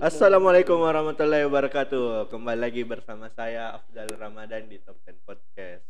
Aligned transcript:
Assalamualaikum 0.00 0.80
warahmatullahi 0.80 1.44
wabarakatuh. 1.44 2.32
Kembali 2.32 2.56
lagi 2.56 2.88
bersama 2.88 3.28
saya 3.28 3.76
Afdal 3.76 4.08
Ramadan 4.16 4.64
di 4.64 4.80
Top 4.80 4.96
10 5.04 5.12
Podcast. 5.28 5.84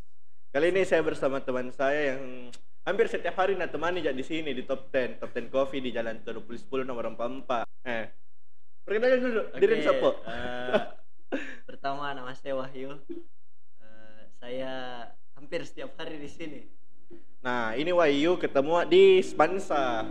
Kali 0.50 0.74
ini 0.74 0.82
saya 0.82 1.06
bersama 1.06 1.38
teman 1.38 1.70
saya 1.70 2.18
yang 2.18 2.50
hampir 2.82 3.06
setiap 3.06 3.38
hari 3.38 3.54
nak 3.54 3.70
temani 3.70 4.02
di 4.02 4.24
sini 4.26 4.50
di 4.50 4.66
Top 4.66 4.90
10, 4.90 5.22
Top 5.22 5.30
10 5.30 5.46
Coffee 5.54 5.78
di 5.78 5.94
Jalan 5.94 6.26
Terupul 6.26 6.58
10 6.58 6.90
nomor 6.90 7.06
44. 7.06 7.62
Eh. 7.86 8.10
Perkenalkan 8.82 9.20
dulu, 9.22 9.42
Oke, 9.46 9.62
diri 9.62 9.78
siapa? 9.78 10.10
eh, 10.26 10.82
pertama 11.70 12.10
nama 12.10 12.34
saya 12.34 12.58
Wahyu. 12.58 12.98
Eh, 13.78 14.22
saya 14.42 14.72
hampir 15.38 15.62
setiap 15.62 15.94
hari 16.02 16.18
di 16.18 16.26
sini. 16.26 16.66
Nah, 17.40 17.72
ini 17.72 17.88
Wahyu 17.88 18.36
ketemu 18.36 18.84
di 18.84 19.24
Spansa. 19.24 20.04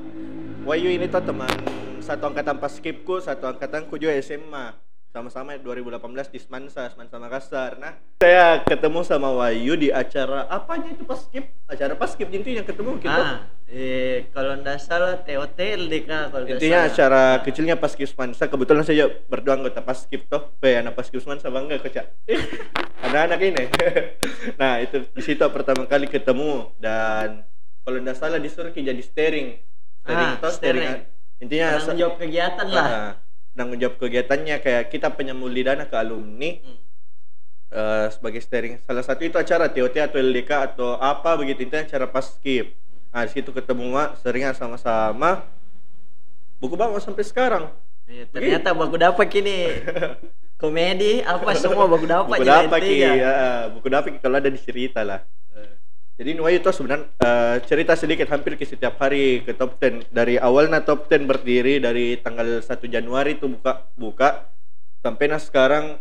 Wahyu 0.65 0.89
ini 0.89 1.05
tuh 1.05 1.21
teman 1.21 1.53
satu 2.01 2.25
angkatan 2.25 2.57
pas 2.57 2.73
skipku, 2.73 3.21
satu 3.21 3.45
angkatanku 3.53 4.01
juga 4.01 4.17
SMA. 4.17 4.73
Sama-sama 5.09 5.57
2018 5.57 6.29
di 6.29 6.37
Spansa, 6.37 6.85
Spansa 6.93 7.17
Makassar. 7.17 7.81
Nah, 7.81 7.97
saya 8.21 8.61
ketemu 8.61 9.01
sama 9.01 9.33
Wahyu 9.33 9.73
di 9.73 9.89
acara 9.89 10.45
apanya 10.45 10.93
itu 10.93 11.01
pas 11.01 11.17
skip? 11.17 11.49
Acara 11.65 11.97
pas 11.97 12.13
skip 12.13 12.29
intinya 12.29 12.61
ketemu 12.61 13.01
kita. 13.01 13.17
Ah, 13.17 13.37
eh, 13.65 14.29
kalau 14.29 14.53
ndak 14.61 14.77
salah 14.77 15.17
TOT 15.25 15.57
LDK 15.57 16.29
kalau 16.29 16.45
Intinya 16.45 16.85
salah. 16.85 16.93
acara 16.93 17.23
kecilnya 17.41 17.81
pas 17.81 17.89
skip 17.89 18.05
Spansa. 18.05 18.45
Kebetulan 18.45 18.85
saya 18.85 19.09
berdua 19.09 19.57
anggota 19.57 19.81
pas 19.81 19.97
skip 19.97 20.29
toh. 20.29 20.53
Be, 20.61 20.77
anak 20.77 20.93
pas 20.93 21.09
skip 21.09 21.25
Spansa 21.25 21.49
bangga 21.49 21.81
kocak. 21.81 22.05
Anak-anak 23.09 23.39
ini. 23.41 23.63
nah, 24.61 24.77
itu 24.77 25.09
di 25.09 25.25
situ 25.25 25.41
pertama 25.49 25.89
kali 25.89 26.05
ketemu 26.05 26.69
dan 26.77 27.41
kalau 27.81 27.97
ndak 27.97 28.13
salah 28.13 28.37
disuruh 28.37 28.69
jadi 28.69 29.01
steering. 29.01 29.57
Steering 30.05 30.29
Ah, 30.29 30.37
toh, 30.37 30.53
steering. 30.53 30.85
steering. 30.85 31.01
Intinya 31.41 31.67
Tanggung 31.81 31.97
jawab 31.97 32.15
kegiatan 32.21 32.67
lah. 32.69 32.85
Ah, 32.85 33.11
tanggung 33.59 33.75
jawab 33.75 33.99
kegiatannya 33.99 34.63
kayak 34.63 34.87
kita 34.87 35.11
penyambut 35.11 35.51
dana 35.59 35.83
ke 35.83 35.95
alumni 35.99 36.55
Hmm. 36.63 36.79
eh, 37.69 38.07
sebagai 38.09 38.39
steering. 38.39 38.79
Salah 38.81 39.03
satu 39.03 39.27
itu 39.27 39.35
acara 39.35 39.67
TOT 39.67 39.99
atau 39.99 40.17
LDK 40.17 40.51
atau 40.73 40.95
apa 40.95 41.35
begitu 41.35 41.67
intinya 41.67 41.83
acara 41.83 42.07
pas 42.07 42.23
skip. 42.23 42.71
Nah, 43.11 43.27
di 43.27 43.31
situ 43.35 43.51
ketemu 43.51 43.93
Mak, 43.93 44.23
seringan 44.23 44.55
sama-sama. 44.55 45.45
Buku 46.57 46.73
bawa 46.73 46.97
sampai 46.97 47.21
sekarang. 47.27 47.69
Eh, 48.09 48.25
ternyata 48.33 48.73
baku 48.73 48.97
dapat 48.97 49.27
kini 49.29 49.69
komedi 50.61 51.21
apa 51.21 51.53
semua 51.53 51.85
baku 51.85 52.09
dapat 52.09 52.41
buku 52.41 52.49
dapat 52.49 52.79
ya, 52.83 53.13
buku 53.69 53.87
dapat 53.87 54.09
kalau 54.17 54.41
ada 54.41 54.49
di 54.49 54.57
cerita 54.57 55.05
lah. 55.05 55.21
Jadi 56.19 56.35
Nuai 56.35 56.59
itu 56.59 56.67
sebenarnya 56.67 57.07
eh, 57.23 57.57
cerita 57.63 57.95
sedikit 57.95 58.27
hampir 58.27 58.59
ke 58.59 58.67
setiap 58.67 58.99
hari 58.99 59.39
ke 59.39 59.55
top 59.55 59.79
10 59.79 60.11
dari 60.11 60.35
awalnya 60.35 60.83
top 60.83 61.07
10 61.07 61.23
berdiri 61.23 61.79
dari 61.79 62.19
tanggal 62.19 62.59
1 62.59 62.67
Januari 62.91 63.39
itu 63.39 63.47
buka 63.47 63.87
buka. 63.95 64.51
Sampai 64.99 65.31
nah 65.31 65.39
sekarang 65.39 65.95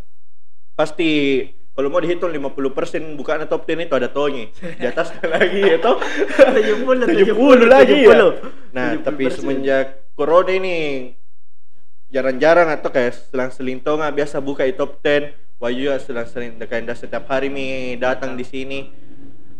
pasti 0.74 1.46
kalau 1.70 1.94
mau 1.94 2.02
dihitung 2.02 2.34
50% 2.34 3.14
bukaan 3.14 3.46
top 3.46 3.62
10 3.62 3.86
itu 3.86 3.94
ada 3.94 4.10
Tongi 4.10 4.50
di 4.58 4.86
atas 4.90 5.14
lagi 5.38 5.62
ya 5.62 5.78
toh? 5.78 6.02
70, 6.02 7.06
70 7.06 7.70
lagi 7.70 8.02
ya. 8.02 8.18
70. 8.18 8.74
nah 8.74 8.98
70%. 8.98 9.06
tapi 9.06 9.22
semenjak 9.30 9.86
corona 10.18 10.50
ini 10.50 10.76
jarang-jarang 12.10 12.74
atau 12.74 12.90
kayak 12.90 13.14
selang-seling 13.30 13.78
tonga 13.78 14.10
biasa 14.10 14.42
buka 14.42 14.66
di 14.66 14.74
top 14.74 14.98
10 14.98 15.62
Wahyu 15.62 15.94
selang-seling 16.02 16.58
dah 16.58 16.94
setiap 16.98 17.30
hari 17.30 17.50
mi 17.50 17.94
datang 17.94 18.34
di 18.34 18.42
sini 18.42 19.07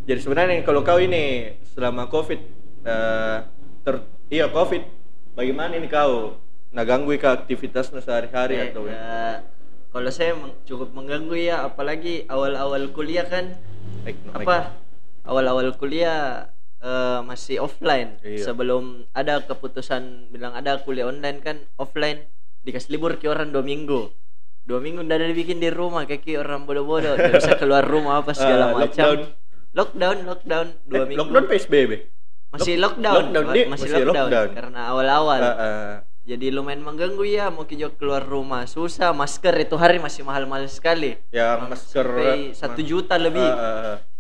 jadi 0.08 0.20
sebenarnya 0.24 0.64
kalau 0.64 0.80
kau 0.80 0.96
ini 0.96 1.52
selama 1.68 2.08
covid 2.08 2.40
eh, 2.82 3.36
ter 3.84 3.94
iya 4.32 4.48
covid 4.48 4.80
bagaimana 5.36 5.76
ini 5.76 5.84
kau? 5.86 6.40
Nah 6.72 6.84
ganggu 6.84 7.12
ke 7.14 7.28
aktivitasnya 7.28 8.00
sehari-hari 8.00 8.56
Eh, 8.56 8.64
atau 8.72 8.88
ya, 8.88 9.44
kalau 9.88 10.08
saya 10.08 10.32
cukup 10.64 10.92
mengganggu 10.92 11.36
ya 11.36 11.64
apalagi 11.64 12.24
awal-awal 12.26 12.88
kuliah 12.92 13.24
kan. 13.24 13.56
Baik, 14.04 14.16
baik. 14.32 14.44
apa? 14.44 14.58
Awal-awal 15.24 15.76
kuliah 15.76 16.48
eh, 16.80 17.20
masih 17.24 17.60
offline. 17.60 18.16
Iya. 18.24 18.48
sebelum 18.48 19.04
ada 19.12 19.44
keputusan 19.44 20.32
bilang 20.32 20.56
ada 20.56 20.80
kuliah 20.80 21.04
online 21.04 21.44
kan 21.44 21.56
offline. 21.76 22.24
Dikasih 22.64 22.96
libur 22.96 23.16
ke 23.16 23.28
orang 23.28 23.52
dua 23.52 23.60
minggu. 23.60 24.08
Dua 24.64 24.80
minggu 24.80 25.00
udah 25.00 25.16
ada 25.16 25.28
dibikin 25.28 25.60
di 25.60 25.72
rumah 25.72 26.04
kayak 26.04 26.20
ki 26.20 26.36
orang 26.36 26.68
bodoh-bodoh. 26.68 27.16
Bisa 27.16 27.56
keluar 27.56 27.84
rumah 27.84 28.20
apa 28.20 28.36
segala 28.36 28.72
Ah, 28.72 28.84
macam 28.84 29.36
lockdown. 29.78 30.16
lockdown. 30.26 30.66
Lockdown 30.66 30.66
dua 30.84 30.96
Eh, 30.96 31.06
minggu. 31.06 31.18
lockdown 31.22 31.44
PSBB 31.46 31.90
masih 32.48 32.74
Lock- 32.74 32.96
lockdown, 32.96 33.22
lockdown, 33.28 33.44
masih, 33.46 33.64
Masih 33.68 33.88
lockdown, 34.02 34.26
lockdown. 34.26 34.48
karena 34.52 34.80
awal-awal. 34.88 35.40
Ah, 35.40 35.54
ah. 35.54 35.92
jadi 36.24 36.46
lumayan 36.50 36.80
mengganggu 36.80 37.24
ya 37.24 37.48
mau 37.48 37.64
kijok 37.64 37.96
keluar 37.96 38.20
rumah 38.20 38.64
susah 38.64 39.12
masker 39.12 39.54
itu 39.58 39.76
hari 39.76 39.96
masih 39.96 40.24
mahal-mahal 40.24 40.66
sekali. 40.66 41.16
Mam- 41.30 41.72
masker 41.72 42.04
satu 42.52 42.80
juta 42.80 43.16
lebih. 43.16 43.44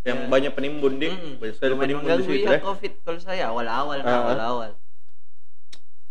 yang 0.06 0.24
Ya. 0.24 0.28
banyak 0.30 0.52
penimbun 0.54 0.96
di 0.96 1.10
sekali 1.52 1.68
lumayan 1.68 2.00
mengganggu 2.00 2.24
situ 2.24 2.48
ya 2.48 2.56
eh. 2.56 2.62
covid 2.62 2.92
kalau 3.02 3.20
saya 3.20 3.44
awal-awal 3.50 3.98
awal-awal. 4.00 4.70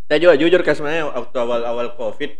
Saya 0.06 0.18
juga 0.18 0.34
jujur 0.38 0.60
kan 0.62 0.72
sebenarnya 0.72 1.10
waktu 1.10 1.34
awal-awal 1.34 1.88
covid 1.94 2.30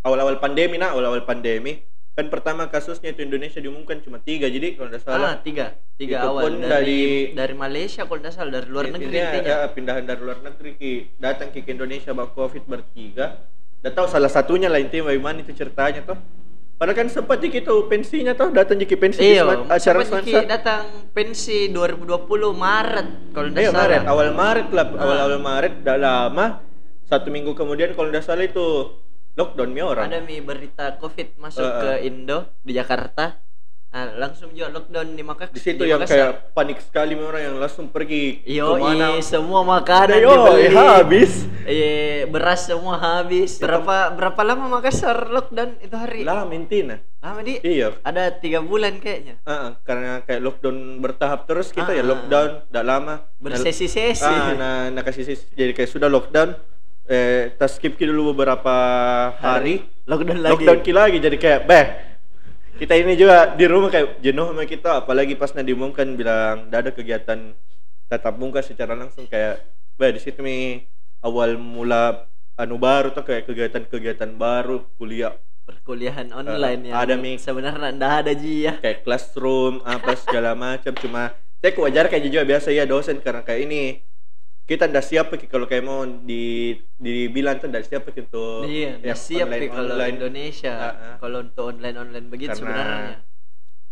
awal-awal 0.00 0.36
pandemi 0.38 0.78
nah 0.78 0.94
awal-awal 0.94 1.22
pandemi 1.22 1.82
kan 2.12 2.28
pertama 2.28 2.66
kasusnya 2.66 3.10
itu 3.10 3.22
Indonesia 3.22 3.56
diumumkan 3.56 3.96
cuma 3.98 4.18
tiga 4.18 4.44
jadi 4.44 4.76
kalau 4.76 4.88
tidak 4.88 5.02
ah 5.02 5.08
salah 5.08 5.32
tiga. 5.38 5.66
Tiga 5.94 6.16
Itu 6.18 6.28
awal. 6.28 6.42
pun 6.42 6.52
dari 6.58 6.68
dari- 6.68 7.26
dari 7.32 7.54
Malaysia 7.54 8.04
kalau 8.04 8.18
tidak 8.18 8.34
salah 8.34 8.52
dari 8.52 8.66
luar 8.66 8.84
negeri 8.86 9.14
intinya 9.14 9.54
ya, 9.54 9.66
pindahan 9.66 10.04
dari 10.04 10.20
luar 10.20 10.38
negeri 10.42 10.70
ki 10.74 10.92
datang 11.16 11.48
ke 11.48 11.64
Indonesia 11.64 12.10
bawa 12.10 12.28
covid 12.30 12.64
bertiga. 12.64 13.48
Udah 13.78 13.92
tahu 13.92 14.06
salah 14.06 14.28
satunya 14.28 14.68
lah 14.68 14.76
intinya 14.76 15.08
bagaimana 15.08 15.40
itu 15.40 15.52
ceritanya 15.52 16.02
toh. 16.02 16.20
Padahal 16.74 16.96
kan 16.96 17.08
sempat 17.08 17.38
ki 17.38 17.62
itu 17.62 17.74
pensinya 17.86 18.32
toh 18.32 18.50
datang 18.50 18.76
ki 18.76 18.92
pensi 18.94 19.22
iya 19.22 19.48
acara 19.64 20.02
sempat 20.02 20.26
datang 20.44 20.82
pensi 21.10 21.70
2020 21.70 22.28
Maret 22.52 23.08
kalau 23.30 23.46
tidak 23.48 23.62
Iya 23.62 23.70
salah. 23.70 23.80
Maret, 23.80 24.02
awal 24.04 24.28
Maret 24.32 24.68
lah, 24.70 24.86
Ah. 24.90 25.00
awal-awal 25.00 25.38
Maret, 25.38 25.72
tidak 25.80 25.98
lama. 25.98 26.46
Satu 27.04 27.28
minggu 27.28 27.52
kemudian 27.52 27.92
kalau 27.92 28.08
tidak 28.08 28.24
salah 28.24 28.42
itu 28.42 28.66
lockdown 29.32 29.70
mi 29.72 29.80
orang. 29.80 30.04
ada 30.08 30.20
mi 30.20 30.40
berita 30.44 30.96
covid 31.00 31.36
masuk 31.40 31.64
ah. 31.64 31.80
ke 31.80 31.90
Indo 32.04 32.52
di 32.60 32.76
Jakarta 32.76 33.40
nah, 33.92 34.08
langsung 34.16 34.52
juga 34.56 34.72
lockdown 34.72 35.12
di 35.12 35.22
Makassar 35.24 35.52
Di 35.52 35.60
situ 35.60 35.84
yang 35.84 36.00
kayak 36.00 36.56
panik 36.56 36.80
sekali 36.80 37.12
mi 37.12 37.24
orang 37.24 37.52
yang 37.52 37.56
langsung 37.60 37.92
pergi 37.92 38.40
Yo, 38.48 38.76
ke 38.76 38.80
mana. 38.80 39.20
semua 39.20 39.60
makanan 39.64 40.16
Yo, 40.16 40.32
dibeli. 40.32 40.72
habis. 40.80 41.32
Eh, 41.62 42.24
beras 42.26 42.66
semua 42.66 42.96
habis. 42.98 43.60
Berapa 43.60 44.16
berapa 44.16 44.40
lama 44.42 44.80
Makassar 44.80 45.28
lockdown 45.28 45.76
itu 45.84 45.92
hari? 45.92 46.24
Lah 46.24 46.48
mintina. 46.48 47.04
Lama 47.22 47.38
di? 47.44 47.60
Iya. 47.62 48.00
Ada 48.02 48.34
tiga 48.40 48.64
bulan 48.64 48.98
kayaknya. 48.98 49.38
Ah, 49.46 49.52
ah, 49.52 49.70
karena 49.86 50.24
kayak 50.26 50.40
lockdown 50.42 50.98
bertahap 50.98 51.46
terus 51.46 51.70
kita 51.70 51.94
ya 51.94 52.02
Ah. 52.02 52.08
lockdown, 52.16 52.50
tidak 52.66 52.84
lama. 52.88 53.14
Bersesi-sesi. 53.38 54.26
Ah, 54.26 54.56
nah, 54.58 54.90
nah 54.90 55.02
kasih 55.06 55.22
sesi. 55.22 55.46
jadi 55.54 55.70
kayak 55.70 55.92
sudah 55.92 56.10
lockdown. 56.10 56.56
Eh, 57.02 57.50
kita 57.54 57.66
skip 57.66 57.98
ki 57.98 58.06
dulu 58.06 58.30
beberapa 58.30 58.74
hari. 59.36 59.82
Lockdown 60.06 60.38
lagi. 60.38 60.64
lockdown 60.66 60.94
lagi 60.94 61.18
jadi 61.18 61.36
kayak 61.38 61.60
beh 61.66 61.84
kita 62.72 62.98
ini 62.98 63.14
juga 63.14 63.54
di 63.54 63.66
rumah 63.70 63.90
kayak 63.90 64.18
jenuh 64.18 64.50
sama 64.50 64.66
kita 64.66 65.06
apalagi 65.06 65.38
pas 65.38 65.54
nanti 65.54 65.70
diumumkan 65.70 66.18
bilang 66.18 66.66
tidak 66.66 66.78
ada 66.82 66.90
kegiatan 66.90 67.38
tatap 68.08 68.34
muka 68.34 68.58
secara 68.58 68.98
langsung 68.98 69.30
kayak 69.30 69.62
beh 69.94 70.10
di 70.10 70.18
situ 70.18 70.42
nih 70.42 70.82
awal 71.22 71.54
mula 71.54 72.26
anu 72.58 72.82
baru 72.82 73.14
tuh 73.14 73.22
kayak 73.22 73.46
kegiatan-kegiatan 73.46 74.34
baru 74.34 74.82
kuliah 74.98 75.34
Perkuliahan 75.62 76.34
online 76.34 76.90
ya. 76.90 77.06
ada, 77.06 77.14
Mi. 77.14 77.38
Sebenarnya 77.38 77.94
enggak 77.94 78.26
ada 78.26 78.32
Ji 78.34 78.66
ya. 78.66 78.82
kayak 78.82 79.06
classroom 79.06 79.78
apa 79.86 80.18
segala 80.18 80.58
macam 80.58 80.90
cuma 80.98 81.30
saya 81.62 81.70
kewajar 81.70 82.10
kayak 82.10 82.26
juga 82.26 82.42
biasa 82.42 82.74
ya 82.74 82.82
dosen 82.82 83.22
karena 83.22 83.46
kayak 83.46 83.70
ini 83.70 84.02
kita 84.62 84.86
ndak 84.86 85.02
siap 85.02 85.26
kalau 85.46 85.66
kayak 85.66 85.82
mau 85.82 86.02
di 86.04 86.72
dibilang 86.96 87.58
tuh 87.58 87.66
ndak 87.66 87.82
siap 87.84 88.06
untuk 88.06 88.64
Iya, 88.64 89.02
siap 89.12 89.46
online- 89.46 89.68
kalau 89.68 89.92
online. 89.92 90.14
Indonesia. 90.16 90.72
Ah, 90.72 90.86
ah. 90.86 91.16
Kalau 91.18 91.38
untuk 91.40 91.64
online-online 91.68 92.26
begitu 92.26 92.54
Karena- 92.54 92.62
sebenarnya. 92.62 93.14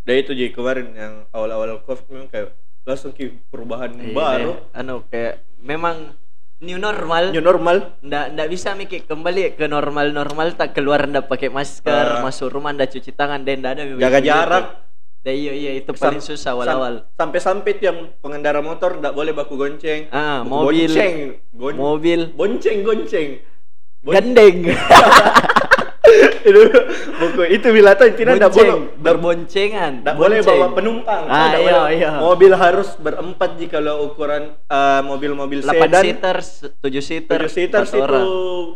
dari 0.01 0.19
itu 0.19 0.33
jadi 0.33 0.51
kemarin 0.51 0.87
yang 0.93 1.15
awal-awal 1.31 1.83
covid 1.83 2.07
memang 2.09 2.29
kayak 2.29 2.55
langsung 2.83 3.11
ki 3.11 3.37
perubahan 3.47 3.93
Iya, 3.93 4.11
baru 4.11 4.53
anu 4.73 5.05
kayak 5.05 5.35
memang 5.61 6.17
new 6.59 6.77
normal. 6.77 7.29
new 7.31 7.41
normal 7.41 7.77
Nggak, 8.01 8.25
nggak 8.33 8.49
bisa 8.49 8.73
mikir 8.73 9.05
kembali 9.05 9.53
ke 9.53 9.67
normal 9.67 10.09
normal 10.11 10.55
tak 10.55 10.73
keluar 10.73 11.05
ndak 11.05 11.27
pakai 11.27 11.49
masker 11.49 12.17
Ah. 12.17 12.23
masuk 12.23 12.49
rumah 12.49 12.71
ndak 12.71 12.89
cuci 12.91 13.13
tangan 13.13 13.43
dan 13.43 13.61
ndak 13.61 13.73
ada 13.75 13.83
jaga 13.99 14.21
jarak 14.21 14.65
Dah, 15.21 15.31
iya 15.31 15.53
iya 15.53 15.71
itu 15.77 15.93
Sam- 15.93 16.01
paling 16.11 16.23
susah 16.23 16.51
awal-awal. 16.51 16.95
sampai-sampai 17.13 17.71
tuh 17.75 17.85
yang 17.85 17.99
pengendara 18.19 18.61
motor 18.61 18.97
ndak 18.97 19.13
boleh 19.13 19.31
baku 19.31 19.53
gonceng 19.55 20.09
Ah, 20.09 20.41
Baku 20.41 20.49
mobil. 20.65 20.89
gonceng 20.89 21.15
gon 21.51 21.75
Mobil 21.75 22.21
bonceng 22.33 22.79
gonceng 22.81 23.29
Bon- 24.01 24.13
gandeng. 24.13 24.57
itu 26.41 26.61
buku 27.15 27.43
itu 27.53 27.69
bila 27.71 27.93
tuh 27.93 28.09
intinya 28.09 28.33
ndak 28.35 28.51
boleh 28.51 28.65
Bonceng, 28.67 28.83
berboncengan. 28.99 29.93
ndak 30.01 30.17
boleh 30.17 30.39
Bonceng. 30.39 30.57
bawa 30.57 30.67
penumpang 30.73 31.23
Ah, 31.23 31.47
Ndak 31.47 31.61
iya, 31.61 31.75
boleh. 31.77 31.93
iya. 31.95 32.11
mobil 32.19 32.53
harus 32.55 32.89
berempat 32.97 33.51
jika 33.57 33.77
lo 33.79 33.93
ukuran 34.07 34.43
eh, 34.57 35.01
mobil-mobil 35.03 35.61
8 35.61 35.69
sedan 35.71 36.03
seater, 36.03 36.37
7 36.81 36.99
seater, 36.99 37.39
tujuh 37.39 37.51
seater 37.51 37.81
empat 37.83 37.93
itu 37.93 38.01
orang. 38.01 38.25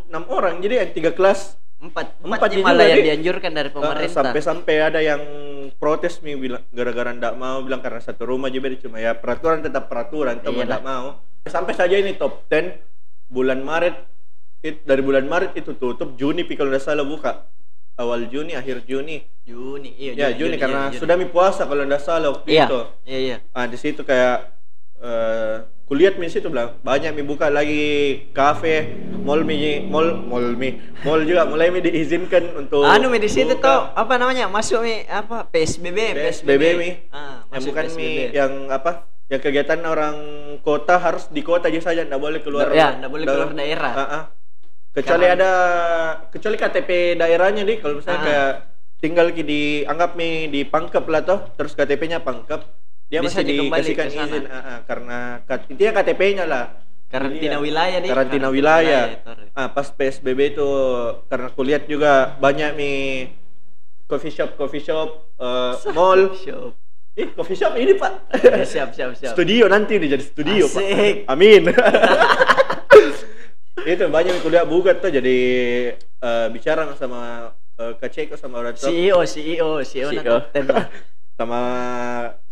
enam 0.05 0.25
orang 0.29 0.55
jadi 0.59 0.75
yang 0.79 0.91
tiga 0.93 1.11
kelas 1.11 1.57
Empat, 1.77 2.17
Empat 2.19 2.49
empat 2.49 2.65
malah 2.65 2.87
yang 2.87 3.05
dianjurkan 3.05 3.51
dari 3.53 3.69
Eh, 3.69 3.75
pemerintah. 3.75 4.13
sampai-sampai 4.23 4.75
ada 4.83 5.01
yang 5.01 5.21
protes 5.85 6.25
nih 6.25 6.33
bilang 6.35 6.65
gara-gara 6.73 7.13
ndak 7.13 7.37
mau 7.37 7.61
bilang 7.61 7.85
karena 7.85 8.01
satu 8.01 8.25
rumah 8.25 8.49
aja 8.49 8.57
beda. 8.57 8.81
Cuma 8.81 8.97
ya 8.97 9.13
peraturan 9.13 9.61
tetap 9.61 9.85
peraturan 9.87 10.41
Iyalah. 10.41 10.65
ndak 10.65 10.81
mau. 10.83 11.07
Sampai 11.45 11.77
saja 11.77 11.93
ini 11.93 12.17
top 12.17 12.49
10 12.49 12.81
bulan 13.29 13.61
Maret. 13.61 13.93
It, 14.65 14.81
dari 14.89 15.05
bulan 15.05 15.29
Maret 15.29 15.53
itu 15.53 15.77
tutup. 15.77 16.17
Juni 16.17 16.49
pi 16.49 16.57
kalau 16.57 16.73
nggak 16.73 16.81
salah 16.81 17.05
buka. 17.05 17.45
Awal 17.95 18.33
Juni 18.33 18.57
akhir 18.57 18.89
Juni. 18.89 19.21
Juni, 19.45 19.93
iya 19.95 20.17
ya 20.17 20.29
Juni, 20.33 20.57
karena 20.57 20.89
iya, 20.89 20.97
Juni. 20.97 21.01
sudah 21.05 21.15
mi 21.15 21.29
puasa 21.29 21.69
kalau 21.69 21.85
ndak 21.85 22.01
salah 22.01 22.33
waktu 22.33 22.49
Iya, 22.49 22.65
itu. 22.65 22.81
iya, 23.05 23.19
iya. 23.21 23.37
ah 23.53 23.69
di 23.69 23.77
situ 23.77 24.01
kayak 24.01 24.51
eh 24.99 25.57
kulihat 25.85 26.17
mi 26.17 26.27
situ 26.27 26.49
bilang 26.49 26.81
banyak 26.81 27.13
mi 27.13 27.21
buka 27.21 27.53
lagi 27.53 27.85
kafe 28.33 28.89
mall 29.21 29.45
mi 29.45 29.85
mall 29.85 30.17
mall 30.17 30.57
mi 30.57 30.81
mall 31.05 31.21
juga 31.23 31.45
mulai 31.45 31.69
mi 31.69 31.85
diizinkan 31.85 32.57
untuk 32.57 32.83
anu 32.83 33.13
mi 33.13 33.21
di 33.21 33.29
situ 33.29 33.53
tuh 33.55 33.81
apa 33.93 34.17
namanya? 34.17 34.49
Masuk 34.49 34.81
mi 34.81 35.05
apa? 35.05 35.45
PSBB, 35.47 36.17
PSBB 36.17 36.63
mi 36.75 36.91
Ah, 37.13 37.45
yang 37.53 37.63
bukan 37.65 37.85
PSBB. 37.87 38.01
mi 38.01 38.09
yang 38.33 38.53
apa 38.69 39.05
yang 39.29 39.41
kegiatan 39.41 39.81
orang 39.85 40.17
kota 40.61 40.97
harus 40.97 41.29
di 41.29 41.41
kota 41.41 41.69
aja 41.69 41.93
saja 41.93 42.05
nggak 42.05 42.21
boleh 42.21 42.41
keluar 42.41 42.73
Ya, 42.73 42.97
nggak 42.97 43.13
boleh 43.13 43.25
keluar 43.25 43.53
daerah. 43.53 43.93
Ah, 43.93 44.05
ah. 44.09 44.23
kecuali 44.95 45.27
Karena- 45.27 45.37
ada 45.37 45.53
kecuali 46.31 46.57
KTP 46.57 46.91
daerahnya 47.15 47.63
nih 47.63 47.77
kalau 47.83 47.99
misalnya 47.99 48.17
Ah. 48.17 48.25
kayak 48.25 48.53
tinggal 49.01 49.27
di 49.29 49.85
anggap 49.85 50.17
mi 50.17 50.49
di 50.49 50.65
Pangkep 50.65 51.05
lah 51.05 51.21
toh 51.21 51.53
terus 51.53 51.77
KTP-nya 51.77 52.25
Pangkep 52.25 52.63
dia 53.15 53.23
Bisa 53.23 53.39
masih 53.39 53.47
dikasihkan 53.63 54.07
ke 54.07 54.11
sana. 54.11 54.27
izin 54.27 54.45
ah, 54.45 54.59
ah, 54.59 54.79
karena 54.83 55.19
kat- 55.47 55.71
intinya 55.71 55.93
KTP-nya 55.95 56.45
lah 56.45 56.65
Karantina 57.07 57.55
Jadi, 57.55 57.63
wilayah 57.63 57.99
deh. 58.03 58.11
karantina 58.11 58.49
wilayah 58.51 59.03
itu. 59.07 59.31
ah 59.55 59.71
pas 59.71 59.87
PSBB 59.87 60.41
itu 60.51 60.71
karena 61.31 61.49
kulihat 61.49 61.87
juga 61.87 62.35
banyak 62.37 62.75
mi 62.75 62.93
coffee 64.05 64.35
shop 64.35 64.59
coffee 64.59 64.83
shop 64.83 65.31
eh, 65.39 65.75
mall 65.97 66.35
Shop. 66.35 66.75
Ih, 67.15 67.31
coffee 67.31 67.55
shop 67.55 67.79
ini, 67.79 67.95
Pak. 67.95 68.35
Ya, 68.43 68.67
siap, 68.67 68.91
siap, 68.91 69.15
siap. 69.15 69.39
Studio 69.39 69.71
nanti 69.71 70.03
nih 70.03 70.19
jadi 70.19 70.25
studio, 70.27 70.67
Asik. 70.67 70.83
Pak. 71.23 71.31
Amin. 71.31 71.71
itu 73.87 74.05
banyak 74.09 74.43
kuliah 74.43 74.67
buka 74.67 74.99
tuh 74.99 75.15
jadi 75.15 75.39
eh, 75.95 76.47
bicara 76.51 76.91
sama 76.97 77.55
uh, 77.79 77.93
Kak 77.95 78.11
Ceko 78.11 78.35
sama 78.35 78.59
orang 78.59 78.75
CEO, 78.75 79.23
CEO, 79.23 79.79
CEO, 79.85 80.11
CEO. 80.11 80.43
top 80.43 80.51
10 80.51 80.67
lah. 80.67 80.87
sama 81.39 81.61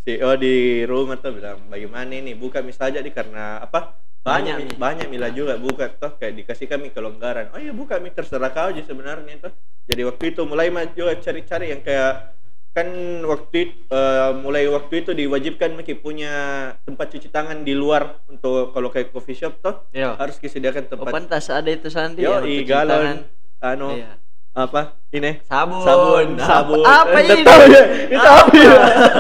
CEO 0.03 0.35
di 0.35 0.55
rumah 0.83 1.17
tuh 1.17 1.31
bilang 1.33 1.63
bagaimana 1.67 2.11
ini 2.11 2.35
buka 2.35 2.59
misalnya 2.61 2.99
di 2.99 3.11
karena 3.11 3.59
apa 3.59 3.95
banyak 4.21 4.55
Banyak, 4.55 4.57
mi- 4.57 4.67
Mi. 4.69 4.79
banyak 4.79 5.07
mila 5.09 5.29
juga 5.31 5.55
buka 5.57 5.91
tuh 5.93 6.15
kayak 6.15 6.35
dikasih 6.37 6.67
kami 6.67 6.91
kelonggaran 6.91 7.51
oh 7.51 7.59
iya 7.59 7.71
buka 7.71 7.99
mi 7.99 8.11
terserah 8.11 8.51
kau 8.51 8.71
aja 8.71 8.79
sebenarnya 8.81 9.39
tuh 9.41 9.53
jadi 9.85 10.03
waktu 10.05 10.31
itu 10.31 10.43
mulai 10.43 10.71
mah 10.71 10.87
juga 10.89 11.15
cari-cari 11.17 11.71
yang 11.71 11.83
kayak 11.83 12.31
kan 12.73 12.89
waktu 13.23 13.69
itu, 13.69 13.75
eh, 13.91 14.33
mulai 14.33 14.65
waktu 14.65 15.05
itu 15.05 15.11
diwajibkan 15.13 15.77
Miki 15.77 15.93
punya 15.93 16.33
tempat 16.81 17.13
cuci 17.13 17.29
tangan 17.29 17.61
di 17.61 17.77
luar 17.77 18.17
untuk 18.27 18.73
kalau 18.73 18.89
kayak 18.89 19.13
coffee 19.13 19.37
shop 19.37 19.61
tuh 19.61 19.75
Iya. 19.93 20.17
harus 20.17 20.39
disediakan 20.39 20.87
Oh, 20.87 20.91
tempat 20.97 21.13
pantas 21.13 21.47
ada 21.47 21.69
itu 21.69 21.93
sandi 21.93 22.25
yo 22.25 22.33
i 22.33 22.33
untuk 22.33 22.49
cuci 22.49 22.65
tangan. 22.65 22.73
galon 22.89 23.07
anu 23.61 23.89
Iya. 23.93 24.13
Apa 24.53 25.01
ini 25.11 25.41
Sabun. 25.43 25.81
sabun 25.81 26.27
Apa- 26.37 26.45
sabun 26.45 26.85
apa 26.85 27.19
ini? 27.19 27.41
tahu 27.41 27.63
ya 27.65 27.83
itu 28.05 28.21
Apa? 28.21 28.53
ya? 28.53 28.75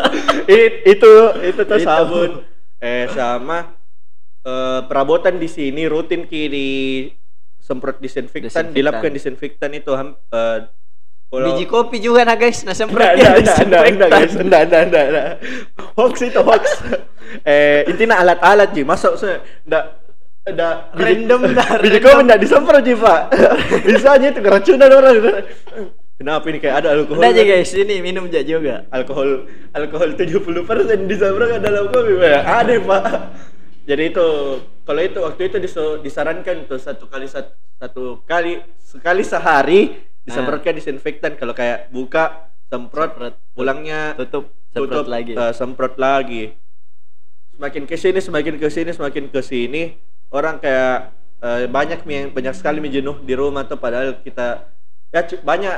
It- 0.60 0.80
itu 0.86 1.10
itu 1.40 1.60
tuh 1.62 1.76
Itu. 1.76 1.88
sabun 1.88 2.30
eh 2.78 3.08
sama 3.08 3.72
eh, 4.42 4.80
perabotan 4.84 5.40
di 5.40 5.48
sini 5.48 5.88
rutin 5.88 6.26
ki 6.26 6.42
di 6.46 6.68
semprot 7.56 7.96
disinfektan, 7.96 8.50
Disinfektan. 8.68 8.74
dilapkan 8.74 9.10
disinfektan 9.10 9.70
itu 9.72 9.88
eh, 9.88 10.58
kalau- 11.32 11.48
Biji 11.48 11.64
kopi 11.64 11.96
juga 11.96 12.28
nah 12.28 12.36
guys, 12.36 12.60
nah 12.60 12.76
semprot 12.76 13.00
enggak, 13.08 13.40
enggak, 13.64 13.84
enggak, 13.88 14.08
guys. 14.12 14.32
Enggak, 14.36 14.60
enggak, 14.68 14.82
enggak, 14.84 15.04
enggak. 15.08 15.26
Hoax 15.96 16.14
itu 16.20 16.40
hoax. 16.44 16.64
eh, 17.48 17.88
intinya 17.88 18.20
alat-alat 18.20 18.68
Ji. 18.76 18.84
Masuk 18.84 19.16
se 19.16 19.40
enggak 19.64 20.01
enggak 20.44 20.74
Random 20.92 21.40
dah, 21.52 21.68
Biji 21.78 21.90
random. 21.92 22.02
kopi 22.04 22.20
enggak 22.20 22.40
disemprot 22.40 22.82
Ji, 22.82 22.94
Pak. 22.94 23.20
Bisanya 23.86 24.28
itu 24.28 24.40
keracunan 24.40 24.90
orang. 24.90 25.14
Kenapa 26.14 26.44
ini 26.46 26.58
kayak 26.58 26.76
ada 26.78 26.88
alkohol? 26.92 27.18
Udah 27.18 27.30
aja 27.30 27.42
guys, 27.42 27.70
ini 27.72 27.98
minum 27.98 28.26
aja 28.26 28.42
juga. 28.42 28.86
Alkohol 28.88 29.46
alkohol 29.70 30.14
70% 30.14 30.42
disemprot 31.04 31.58
dalam 31.58 31.88
kopi, 31.88 32.12
Pak. 32.16 32.42
Ada, 32.42 32.72
Pak. 32.80 33.04
Jadi 33.82 34.02
itu 34.08 34.26
kalau 34.80 35.00
itu 35.00 35.18
waktu 35.18 35.42
itu 35.44 35.56
diso- 35.58 35.98
disarankan 35.98 36.54
untuk 36.60 36.78
satu 36.78 37.06
kali 37.06 37.26
sat- 37.26 37.50
satu 37.76 38.22
kali 38.22 38.62
sekali 38.78 39.22
sehari 39.22 39.80
disemprotkan 40.22 40.70
disinfektan 40.72 41.34
kalau 41.34 41.50
kayak 41.50 41.86
buka 41.88 42.46
semprot, 42.64 43.10
Semprot. 43.10 43.34
pulangnya 43.52 44.14
Tutup, 44.14 44.54
semprot 44.70 45.06
lagi. 45.06 45.34
eh, 45.34 45.50
semprot 45.52 45.94
lagi 45.96 46.54
semakin 47.52 47.82
ke 47.84 47.96
sini 47.96 48.18
semakin 48.18 48.54
ke 48.54 48.68
sini 48.68 48.90
semakin 48.90 49.24
ke 49.28 49.40
sini 49.40 49.82
orang 50.32 50.56
kayak 50.58 51.12
eh, 51.40 51.68
banyak 51.68 52.00
banyak 52.32 52.54
sekali 52.56 52.80
mi 52.80 52.88
jenuh 52.88 53.20
di 53.20 53.34
rumah 53.36 53.64
tuh 53.64 53.76
padahal 53.76 54.18
kita 54.20 54.66
ya 55.12 55.22
banyak 55.44 55.74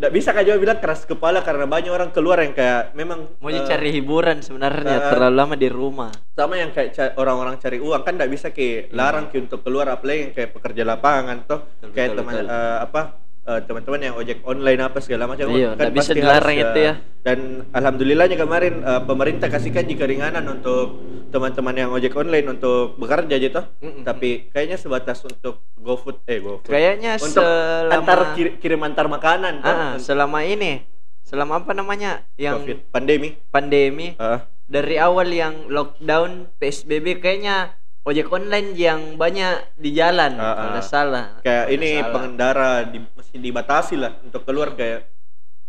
nggak 0.00 0.12
bisa 0.16 0.32
kan 0.32 0.48
juga 0.48 0.56
bilang 0.56 0.80
keras 0.80 1.04
kepala 1.04 1.44
karena 1.44 1.68
banyak 1.68 1.92
orang 1.92 2.08
keluar 2.08 2.40
yang 2.40 2.56
kayak 2.56 2.96
memang 2.96 3.36
Mau 3.36 3.52
eh, 3.52 3.60
cari 3.68 3.92
hiburan 3.92 4.40
sebenarnya, 4.40 4.96
eh, 4.96 5.10
terlalu 5.12 5.36
lama 5.36 5.54
di 5.60 5.68
rumah. 5.68 6.08
sama 6.32 6.56
yang 6.56 6.72
kayak 6.72 7.20
orang-orang 7.20 7.60
cari 7.60 7.76
uang 7.76 8.00
kan 8.00 8.16
nggak 8.16 8.32
bisa 8.32 8.48
ke 8.48 8.88
larang 8.96 9.28
ki 9.28 9.44
untuk 9.44 9.60
keluar 9.60 9.92
apalagi 9.92 10.24
yang 10.24 10.32
kayak 10.32 10.56
pekerja 10.56 10.88
lapangan 10.88 11.44
toh 11.44 11.68
Betul, 11.84 11.92
kayak 11.92 12.08
betul, 12.08 12.18
teman 12.24 12.34
betul. 12.40 12.48
eh, 12.48 12.78
apa 12.80 13.00
eh, 13.42 13.60
teman-teman 13.62 14.00
yang 14.00 14.14
ojek 14.14 14.42
online 14.42 14.80
apa 14.80 14.98
segala 14.98 15.24
macam 15.24 15.46
kan 15.46 15.54
Iya, 15.54 15.68
nggak 15.72 15.92
bisa 15.92 16.02
pasti 16.06 16.18
dilarang 16.18 16.54
harus, 16.54 16.64
itu 16.66 16.78
eh, 16.78 16.84
ya. 16.84 16.94
dan 17.20 17.38
alhamdulillahnya 17.70 18.36
kemarin 18.36 18.74
eh, 18.80 19.02
pemerintah 19.02 19.48
kasihkan 19.48 19.84
jika 19.84 20.04
ringanan 20.04 20.44
untuk 20.46 20.86
teman-teman 21.28 21.74
yang 21.76 21.90
ojek 21.90 22.12
online 22.12 22.46
untuk 22.50 22.96
bekerja 22.96 23.36
gitu 23.36 23.60
Mm-mm. 23.78 24.02
tapi 24.02 24.50
kayaknya 24.50 24.76
sebatas 24.76 25.22
untuk 25.22 25.62
GoFood 25.74 26.26
eh 26.26 26.38
GoFood 26.38 26.68
Kayaknya 26.68 27.16
untuk 27.16 27.40
selama 27.40 27.94
antar 27.94 28.20
kir- 28.34 28.56
kirim 28.58 28.80
antar 28.80 29.06
makanan 29.06 29.54
Ah, 29.62 29.94
selama 29.96 30.42
ini, 30.42 30.82
selama 31.22 31.62
apa 31.62 31.70
namanya? 31.70 32.26
Yang 32.34 32.54
COVID 32.60 32.78
pandemi 32.90 33.28
pandemi 33.48 34.06
Ah, 34.16 34.44
dari 34.66 34.98
awal 34.98 35.26
yang 35.28 35.66
lockdown 35.66 36.50
PSBB 36.56 37.18
kayaknya 37.18 37.78
ojek 38.00 38.26
online 38.28 38.72
yang 38.72 39.00
banyak 39.14 39.76
di 39.76 39.92
jalan 39.92 40.32
Ah, 40.34 40.50
kalau 40.50 40.56
ah. 40.58 40.70
nggak 40.72 40.86
salah. 40.86 41.24
kayak 41.40 41.64
Kalau 41.64 41.74
ini 41.74 41.90
salah. 41.92 42.10
pengendara 42.10 42.70
di, 42.84 42.98
mesti 42.98 43.36
dibatasi 43.36 43.94
lah 43.94 44.12
untuk 44.20 44.42
keluar 44.42 44.72
kayak 44.72 45.04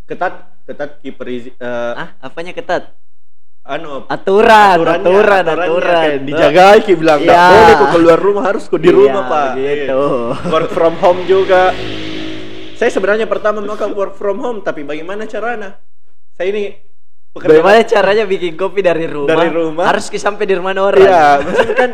ketat 0.04 0.34
ketat 0.64 0.90
kiper 0.98 1.26
eh, 1.28 1.44
Ah, 1.92 2.16
apanya 2.20 2.50
ketat? 2.50 2.96
anu 3.62 4.10
Aturan, 4.10 4.74
aturannya- 4.74 5.06
aturan, 5.06 5.44
aturannya 5.46 5.66
aturan. 5.70 6.02
kayak 6.02 6.18
dijaga 6.26 6.64
ki 6.82 6.92
bilang 6.98 7.18
nggak 7.22 7.30
Iya. 7.30 7.46
boleh 7.46 7.74
kok 7.78 7.90
keluar 7.94 8.18
rumah 8.18 8.42
harus 8.42 8.64
kok 8.66 8.80
di 8.82 8.90
Iya, 8.90 8.96
rumah 8.96 9.22
pak 9.24 9.46
gitu. 9.54 10.02
Iya. 10.02 10.50
work 10.50 10.70
from 10.72 10.94
home 10.98 11.20
juga 11.24 11.62
saya 12.74 12.90
sebenarnya 12.90 13.30
pertama 13.30 13.62
mau 13.62 13.78
work 13.94 14.18
from 14.18 14.42
home 14.42 14.58
tapi 14.60 14.82
bagaimana 14.82 15.30
caranya 15.30 15.78
saya 16.34 16.50
ini 16.50 16.74
Bagaimana 17.32 17.80
caranya 17.88 18.28
bikin 18.28 18.60
kopi 18.60 18.84
dari 18.84 19.08
rumah? 19.08 19.32
Dari 19.32 19.48
rumah. 19.48 19.88
Harus 19.88 20.12
sampai 20.12 20.44
di 20.44 20.52
rumah 20.52 20.76
orang. 20.76 21.00
Iya, 21.00 21.40
maksudnya 21.40 21.74
kan 21.74 21.90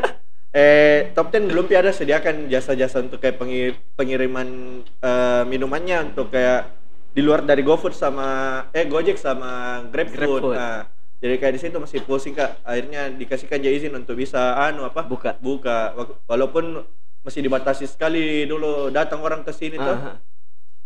eh 0.58 1.14
top 1.14 1.30
10 1.30 1.54
belum 1.54 1.70
ada 1.70 1.94
sediakan 1.94 2.50
jasa-jasa 2.50 2.98
untuk 3.06 3.22
kayak 3.22 3.38
pengir- 3.38 3.78
pengiriman 3.94 4.82
eh, 4.82 5.42
minumannya 5.46 6.10
untuk 6.10 6.34
kayak 6.34 6.74
di 7.14 7.22
luar 7.22 7.46
dari 7.46 7.62
GoFood 7.62 7.94
sama 7.94 8.26
eh 8.74 8.86
Gojek 8.90 9.14
sama 9.18 9.82
GrabFood. 9.86 10.18
GrabFood. 10.18 10.54
Nah, 10.58 10.82
jadi 11.18 11.34
kayak 11.38 11.54
di 11.54 11.60
situ 11.62 11.76
masih 11.78 12.02
pusing 12.02 12.34
Kak. 12.34 12.62
Akhirnya 12.66 13.10
dikasihkan 13.10 13.62
aja 13.62 13.70
izin 13.70 13.94
untuk 13.94 14.18
bisa 14.18 14.58
anu 14.58 14.86
apa? 14.86 15.06
Buka. 15.06 15.38
Buka. 15.38 15.94
Walaupun 16.26 16.82
masih 17.22 17.42
dibatasi 17.42 17.86
sekali 17.90 18.46
dulu 18.46 18.90
datang 18.90 19.22
orang 19.22 19.42
ke 19.42 19.54
sini 19.54 19.78
tuh. 19.78 20.18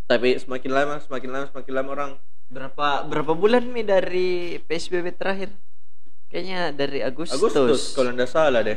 Tapi 0.09 0.37
semakin 0.37 0.71
lama, 0.73 0.95
semakin 1.01 1.31
lama, 1.33 1.45
semakin 1.49 1.73
lama 1.73 1.91
orang 1.93 2.13
Berapa 2.53 3.09
berapa 3.09 3.33
bulan 3.33 3.65
mi 3.65 3.81
dari 3.81 4.61
PSBB 4.69 5.17
terakhir? 5.17 5.49
Kayaknya 6.29 6.77
dari 6.77 7.01
Agustus. 7.01 7.41
Agustus 7.41 7.97
kalau 7.97 8.13
nggak 8.13 8.29
salah 8.29 8.61
deh. 8.61 8.77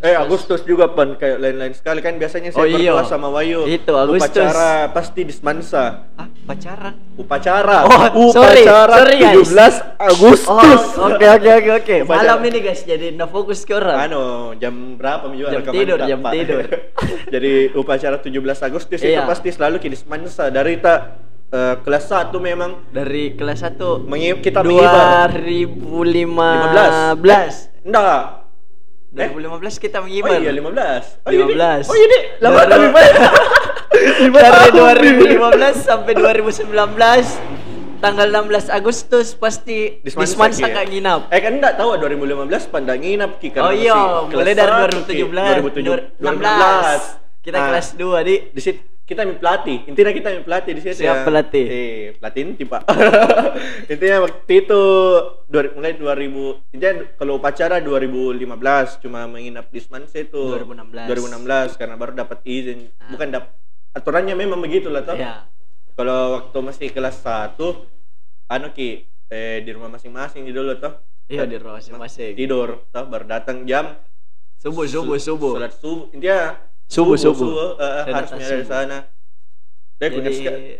Eh 0.00 0.12
Agustus 0.12 0.62
juga 0.62 0.88
pan 0.88 1.14
kayak 1.14 1.36
lain-lain 1.36 1.70
sekali 1.70 1.98
kan 1.98 2.14
biasanya 2.14 2.48
saya 2.48 2.56
Oh, 2.56 2.66
iya. 2.66 2.90
berdua 2.90 3.02
sama 3.04 3.28
Wayu. 3.28 3.64
Itu, 3.64 3.92
Agustus. 3.92 4.32
Upacara 4.32 4.88
pasti 4.90 5.20
di 5.22 5.30
Semansa. 5.30 6.08
Ah, 6.14 6.26
pacaran. 6.42 6.94
Upacara. 7.14 7.76
Oh, 7.84 8.30
sorry, 8.30 8.62
Upacara 8.62 8.92
sorry, 8.96 9.14
guys. 9.16 9.46
17 9.46 9.80
Agustus. 9.96 10.80
Oh, 10.96 11.08
oke 11.08 11.24
oke 11.30 11.50
oke 11.52 11.70
oke. 11.74 11.94
Upacara. 12.02 12.24
Malam 12.24 12.38
ini 12.44 12.58
guys, 12.60 12.80
jadi 12.82 13.06
nggak 13.10 13.28
fokus 13.28 13.62
ke 13.62 13.72
orang. 13.72 13.96
Anu, 14.04 14.22
jam 14.56 14.72
berapa 14.94 15.24
juga 15.30 15.48
Jam 15.52 15.60
tidur, 15.66 15.98
jam 16.00 16.18
Pak? 16.18 16.32
tidur. 16.32 16.62
Jadi 17.26 17.50
upacara 17.72 18.16
17 18.16 18.62
Agustus 18.62 18.98
itu 18.98 19.10
Iya. 19.10 19.24
pasti 19.24 19.48
selalu 19.48 19.80
di 19.80 19.94
Semansa 19.94 20.48
dari 20.48 20.76
tak 20.76 20.98
eh, 21.46 21.74
kelas 21.78 22.04
1 22.04 22.36
memang 22.36 22.84
Dari 22.88 23.32
kelas 23.32 23.62
1 23.62 24.02
mengi- 24.02 24.38
kita 24.38 24.60
mengibar. 24.60 25.30
2015. 25.30 27.70
Enggak. 27.84 28.43
2015 29.14 29.78
kita 29.78 29.96
Oh 29.96 30.04
mengibar. 30.04 30.36
iya 30.36 30.50
15. 30.50 31.22
Oh 31.22 31.30
iya, 31.30 31.38
Dik. 31.40 31.54
15. 31.54 31.86
Oh 31.86 31.94
iya, 31.94 32.06
Dik. 32.06 32.22
Lama 32.40 32.54
Baru- 32.56 32.68
tapi 32.68 32.86
banyak. 32.90 33.30
Lima 33.94 34.38
dari 34.38 34.50
tahun, 34.50 34.72
2015 34.74 35.76
sampai 35.80 36.12
2019 36.12 37.38
tanggal 37.96 38.26
16 38.28 38.68
Agustus 38.68 39.26
pasti 39.32 39.78
di 39.96 40.08
Semansa 40.10 40.66
Ki, 40.66 40.74
ya? 40.74 40.82
nginap. 40.84 41.20
Eh 41.30 41.40
kan 41.40 41.52
enggak 41.54 41.74
tahu 41.74 41.94
2015 41.96 42.66
pandang 42.66 42.98
nginap 42.98 43.38
Ki 43.38 43.48
Oh 43.56 43.70
iya, 43.70 43.94
mulai 44.26 44.52
dari 44.52 44.66
satu, 44.68 45.08
Ki. 45.08 45.22
2017, 45.22 46.18
2016. 46.18 46.18
2016. 46.18 47.22
Kita 47.40 47.56
Ah, 47.56 47.64
kelas 47.70 47.88
2 47.94 48.18
di 48.20 48.34
di 48.50 48.60
situ 48.60 48.80
kita 49.04 49.28
mi 49.28 49.36
pelatih. 49.36 49.84
Intinya 49.84 50.12
kita 50.16 50.28
mi 50.32 50.40
pelatih 50.40 50.72
di 50.72 50.80
situ 50.80 51.04
Siap, 51.04 51.28
pelatih. 51.28 51.66
Eh, 51.68 52.04
pelatih 52.16 52.40
inti, 52.40 52.64
Pak. 52.64 52.88
intinya 53.92 54.24
waktu 54.24 54.52
itu 54.64 54.82
dua, 55.44 55.62
mulai 55.76 55.92
2000 55.92 56.72
intinya 56.72 56.92
kalau 57.20 57.36
upacara 57.36 57.84
2015 57.84 59.04
cuma 59.04 59.28
menginap 59.28 59.68
di 59.68 59.80
Semansa 59.84 60.24
itu 60.24 60.56
2016. 60.56 61.04
2016 61.04 61.80
karena 61.80 61.94
baru 62.00 62.12
dapat 62.16 62.38
izin. 62.48 62.88
Ah. 62.96 63.12
Bukan 63.12 63.28
dapat 63.28 63.50
aturannya 63.92 64.34
memang 64.34 64.58
begitu 64.64 64.88
lah 64.88 65.04
toh. 65.04 65.20
Iya. 65.20 65.44
Kalau 65.94 66.40
waktu 66.40 66.58
masih 66.64 66.88
kelas 66.90 67.20
1 67.20 67.60
anu 68.50 68.68
Ki 68.72 69.04
eh, 69.28 69.60
di 69.60 69.70
rumah 69.76 69.92
masing-masing 69.92 70.48
dulu 70.48 70.80
toh. 70.80 70.96
Iya 71.28 71.44
di 71.44 71.60
rumah 71.60 71.76
masing-masing. 71.76 72.40
Tidur 72.40 72.88
toh 72.88 73.04
baru 73.04 73.28
datang 73.28 73.68
jam 73.68 74.00
Subuh 74.64 74.88
subuh 74.88 75.20
su- 75.20 75.36
subuh. 75.36 75.60
Salat 75.60 75.76
subuh. 75.76 76.08
Intinya 76.16 76.56
Subuh, 76.86 77.16
subuh. 77.16 77.46
eh, 77.74 78.02
Saya 78.02 78.14
harus 78.14 78.30
dari 78.30 78.44
subuh. 78.44 78.66
sana. 78.66 78.98
Dek, 79.94 80.10
Jadi 80.12 80.36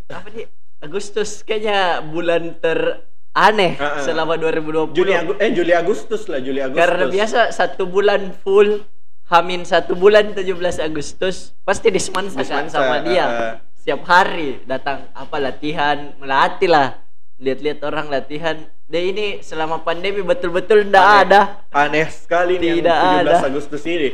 apa 0.07 0.29
nih? 0.29 0.47
Agustus 0.79 1.41
kayaknya 1.41 1.79
bulan 2.05 2.61
teraneh 2.61 3.73
Ah, 3.79 3.97
ah. 3.97 4.03
selama 4.03 4.37
2020. 4.37 4.93
Juli 4.93 5.13
Agu- 5.13 5.39
eh 5.39 5.51
Juli 5.51 5.73
Agustus 5.73 6.27
lah, 6.27 6.39
Juli 6.39 6.61
Agustus. 6.61 6.77
Karena 6.79 7.05
biasa 7.09 7.39
satu 7.51 7.85
bulan 7.85 8.35
full 8.37 8.85
Hamin 9.25 9.65
satu 9.65 9.97
bulan 9.97 10.37
17 10.37 10.77
Agustus 10.79 11.57
pasti 11.63 11.89
di 11.89 11.97
Semansa 11.97 12.37
Di 12.37 12.45
kan 12.45 12.69
sama 12.69 13.01
dia. 13.01 13.25
ah, 13.25 13.33
ah. 13.33 13.55
Setiap 13.75 14.05
hari 14.05 14.61
datang 14.63 15.09
apa 15.11 15.37
latihan, 15.39 16.13
melatih 16.17 16.69
lah. 16.69 17.01
Lihat-lihat 17.37 17.81
orang 17.83 18.07
latihan. 18.09 18.57
Deh 18.85 19.05
ini 19.07 19.41
selama 19.41 19.81
pandemi 19.81 20.21
betul-betul 20.21 20.85
ndak 20.85 21.01
Aneh. 21.01 21.21
ada. 21.25 21.41
Aneh 21.71 22.07
sekali 22.07 22.57
nih 22.57 22.79
Tidak 22.79 22.93
yang 22.93 23.25
17 23.25 23.33
ada. 23.33 23.49
Agustus 23.49 23.83
ini. 23.87 24.11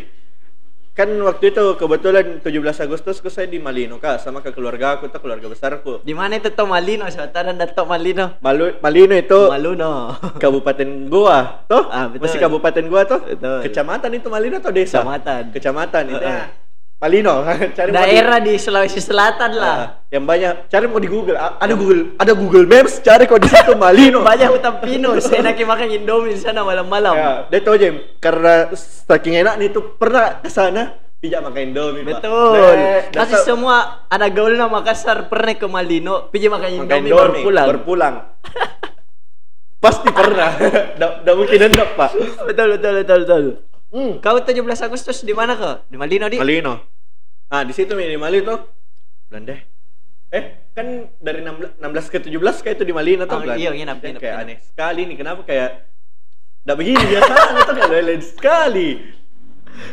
Kan 0.91 1.07
waktu 1.23 1.55
itu 1.55 1.65
kebetulan 1.79 2.43
17 2.43 2.85
Agustus 2.85 3.23
ku 3.23 3.31
saya 3.31 3.47
di 3.47 3.63
Malino 3.63 4.03
Kak 4.03 4.19
sama 4.19 4.43
ke 4.43 4.51
keluarga 4.51 4.99
aku 4.99 5.07
tuh 5.07 5.23
keluarga 5.23 5.47
besarku. 5.47 6.03
Di 6.03 6.11
mana 6.13 6.43
itu 6.43 6.51
Tomalino? 6.51 7.07
Selatan 7.07 7.55
dan 7.55 7.71
Tomalino. 7.71 8.37
Malu, 8.43 8.75
Malino 8.83 9.15
itu 9.15 9.39
Maluno. 9.49 10.19
Kabupaten 10.43 11.07
Goa, 11.07 11.63
toh? 11.71 11.87
Ah, 11.95 12.11
betul. 12.11 12.27
Masih 12.27 12.39
Kabupaten 12.43 12.85
Goa 12.91 13.03
toh? 13.07 13.23
Betul. 13.23 13.71
Kecamatan 13.71 14.11
itu 14.19 14.27
Malino 14.27 14.59
atau 14.59 14.75
desa? 14.75 14.99
Kecamatan. 14.99 15.43
Kecamatan 15.55 16.05
itu. 16.11 16.27
Heeh. 16.27 16.45
Malino. 17.01 17.41
Cari 17.77 17.89
Daerah 17.91 18.39
di 18.45 18.61
Sulawesi 18.61 19.01
Selatan 19.01 19.57
lah. 19.57 19.73
Ah, 19.73 19.87
yang 20.13 20.29
banyak 20.29 20.69
cari 20.69 20.85
mau 20.85 21.01
di 21.01 21.09
Google. 21.09 21.33
Ada 21.33 21.73
Google, 21.73 22.13
ada 22.21 22.33
Google 22.37 22.69
Maps, 22.69 23.01
cari 23.01 23.25
kok 23.25 23.41
di 23.41 23.49
situ 23.49 23.73
Malino. 23.73 24.21
Banyak 24.29 24.49
hutan 24.53 24.85
pinus. 24.85 25.33
Enaknya 25.33 25.65
makan 25.65 25.89
Indomie 25.89 26.37
di 26.37 26.43
sana 26.45 26.61
malam-malam. 26.61 27.15
Ya, 27.17 27.33
dia 27.49 27.61
tahu 27.65 27.81
aja 27.81 27.89
karena 28.21 28.55
saking 29.09 29.41
enak 29.41 29.55
nih 29.57 29.69
tuh 29.73 29.97
pernah 29.97 30.45
ke 30.45 30.53
sana 30.53 30.93
pijak 31.25 31.41
makan 31.41 31.73
Indomie. 31.73 32.05
Betul. 32.05 32.53
Deh, 32.53 33.09
Kasih 33.09 33.33
dasar- 33.33 33.49
semua 33.49 33.77
anak 34.13 34.37
gaul 34.37 34.53
nama 34.53 34.69
Makassar 34.69 35.25
pernah 35.33 35.57
ke 35.57 35.65
Malino, 35.65 36.29
pergi 36.29 36.53
makan 36.53 36.85
makan 36.85 37.01
Indomie, 37.01 37.17
baru 37.17 37.33
pulang. 37.41 37.67
baru 37.73 37.81
pulang. 37.81 38.15
Pasti 39.81 40.13
pernah. 40.13 40.53
Dah 41.01 41.33
mungkin 41.33 41.57
enggak, 41.57 41.97
Pak. 41.97 42.11
betul 42.45 42.77
betul 42.77 42.93
betul 43.01 43.19
betul. 43.25 43.45
Hmm. 43.91 44.13
Kau 44.19 44.39
17 44.39 44.55
Agustus 44.81 45.21
di 45.21 45.35
mana 45.35 45.53
kau? 45.53 45.83
Di 45.85 45.97
Malino 45.97 46.27
di? 46.27 46.39
Malino. 46.39 46.79
Ah, 47.47 47.67
di 47.67 47.75
situ 47.75 47.91
nih 47.91 48.07
di 48.09 48.17
Malino 48.17 48.47
tuh. 48.47 48.61
Belanda. 49.27 49.59
Eh, 50.31 50.45
kan 50.71 50.87
dari 51.19 51.43
16, 51.43 51.75
16 51.77 52.07
ke 52.07 52.19
17 52.23 52.63
kayak 52.63 52.75
itu 52.77 52.85
di 52.85 52.95
Malino 52.95 53.27
tuh 53.27 53.35
Oh, 53.35 53.43
Belanda. 53.43 53.59
iya, 53.59 53.71
nginap, 53.71 53.99
nginap, 53.99 54.21
Kayak 54.21 54.31
nginap. 54.33 54.47
aneh 54.47 54.59
sekali 54.63 55.01
nih. 55.05 55.17
Kenapa 55.17 55.43
kayak 55.43 55.71
Nggak 56.61 56.77
begini 56.77 57.03
biasanya 57.09 57.63
tuh 57.65 57.75
kayak 57.75 58.05
lain 58.05 58.21
sekali. 58.23 58.89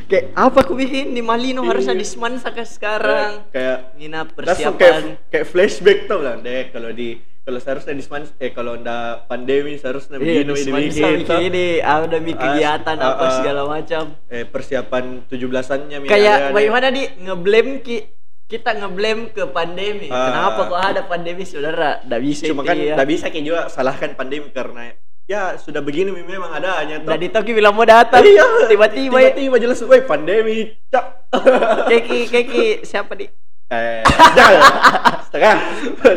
Kayak 0.05 0.25
apa 0.35 0.57
aku 0.61 0.73
bikin 0.75 1.15
di 1.15 1.23
Malino 1.23 1.63
Iya. 1.63 1.69
harusnya 1.71 1.95
di 1.95 2.03
Semansa 2.03 2.51
ke 2.51 2.61
sekarang. 2.61 3.47
Kayak 3.49 3.95
Nginap 3.95 4.27
langsung 4.35 4.75
persiapan. 4.75 4.77
kayak 4.77 5.31
kayak 5.31 5.47
flashback 5.47 5.99
tuh 6.05 6.17
Belanda. 6.19 6.53
kalau 6.69 6.91
di 6.91 7.17
kalau 7.47 7.63
seharusnya 7.63 7.95
di 7.95 8.03
Seman 8.03 8.27
eh 8.35 8.51
kalau 8.51 8.75
ndak 8.75 9.31
pandemi 9.31 9.79
seharusnya 9.79 10.19
Iya, 10.19 10.43
begini 10.43 10.51
begini, 10.51 10.71
begini, 10.91 11.23
begini, 11.23 11.67
ada 11.79 12.17
mi 12.19 12.31
Ah, 12.31 12.39
kegiatan 12.43 12.95
ah, 12.99 13.07
apa 13.09 13.23
ah. 13.23 13.31
segala 13.31 13.61
macam. 13.63 14.03
eh 14.27 14.43
persiapan 14.43 15.03
17-annya 15.31 15.97
mi, 15.97 16.11
Kayak 16.11 16.27
ada- 16.27 16.43
ada- 16.43 16.53
bagaimana 16.53 16.87
di 16.91 17.07
ngeblame 17.17 17.71
ki 17.79 17.97
kita 18.47 18.75
ngeblame 18.75 19.31
ke 19.31 19.47
pandemi. 19.47 20.11
Ah. 20.11 20.27
Kenapa 20.27 20.59
kok 20.67 20.79
ada 20.81 21.01
pandemi 21.03 21.47
saudara? 21.47 22.03
Nggak 22.03 22.21
bisa 22.21 22.43
cuma 22.51 22.61
kan 22.61 22.75
ya. 22.75 22.99
bisa 23.07 23.31
kayak 23.31 23.43
juga 23.43 23.61
salahkan 23.71 24.11
pandemi 24.13 24.51
karena 24.51 24.91
ya 25.23 25.55
sudah 25.55 25.79
begini 25.79 26.11
memang 26.11 26.51
adanya 26.51 26.99
tuh. 26.99 27.07
Nggak 27.07 27.21
ditoki 27.23 27.51
bilang 27.55 27.71
mau 27.71 27.87
datang. 27.87 28.23
Iya, 28.23 28.67
Tiba-tiba 28.67 29.23
ya. 29.23 29.31
tiba-tiba 29.31 29.55
jelas, 29.57 29.79
woi 29.83 30.03
pandemi, 30.03 30.75
cak. 30.87 31.31
Keki, 31.87 32.19
keki, 32.27 32.67
siapa 32.83 33.15
di? 33.15 33.31
Eh, 33.71 34.03
jangan. 34.36 34.62
Setengah. 35.27 35.55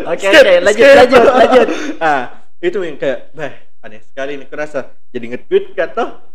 Oke, 0.06 0.26
Skip, 0.26 0.42
oke, 0.42 0.54
lanjut, 0.62 0.86
skip. 0.86 0.98
lanjut, 0.98 1.22
lanjut. 1.34 1.66
ah, 2.06 2.22
itu 2.62 2.78
yang 2.82 2.96
kayak, 2.96 3.34
bah, 3.34 3.52
aneh 3.82 4.00
sekali 4.04 4.38
nih 4.38 4.48
kerasa. 4.48 4.92
Jadi 5.10 5.24
nge-tweet 5.34 5.74
kata 5.74 6.30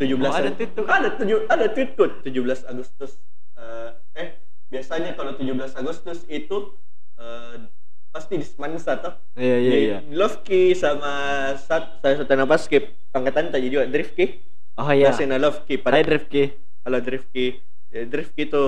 17 0.00 0.18
Oh, 0.18 0.34
ada 0.34 0.50
tweet 0.50 0.70
tuh. 0.74 0.84
Ada 0.88 1.08
tujuh, 1.14 1.38
ada 1.46 1.66
tweet 1.70 1.90
tuh 1.94 2.08
17 2.26 2.66
Agustus. 2.66 3.20
Eh, 3.54 3.90
eh, 4.18 4.28
biasanya 4.72 5.14
kalau 5.14 5.38
17 5.38 5.78
Agustus 5.78 6.26
itu 6.26 6.74
eh, 7.20 7.70
pasti 8.10 8.34
di 8.40 8.44
Semansa 8.44 8.98
toh. 8.98 9.14
Iya, 9.38 9.56
iya, 9.62 9.76
iya. 9.78 9.98
Loveki 10.10 10.74
sama 10.74 11.12
sat, 11.56 12.02
saya 12.02 12.20
satu 12.20 12.32
nama 12.34 12.56
skip 12.58 12.92
angkatan 13.14 13.48
tadi 13.54 13.70
juga 13.72 13.86
Drifki. 13.88 14.42
Oh 14.76 14.88
iya. 14.90 15.12
Masih 15.12 15.28
na 15.28 15.38
Loveki 15.38 15.80
Hai 15.86 16.02
Drifki. 16.02 16.42
Halo 16.82 16.98
Drifki. 16.98 17.62
Ya, 17.92 18.08
Drifki 18.08 18.48
itu 18.48 18.64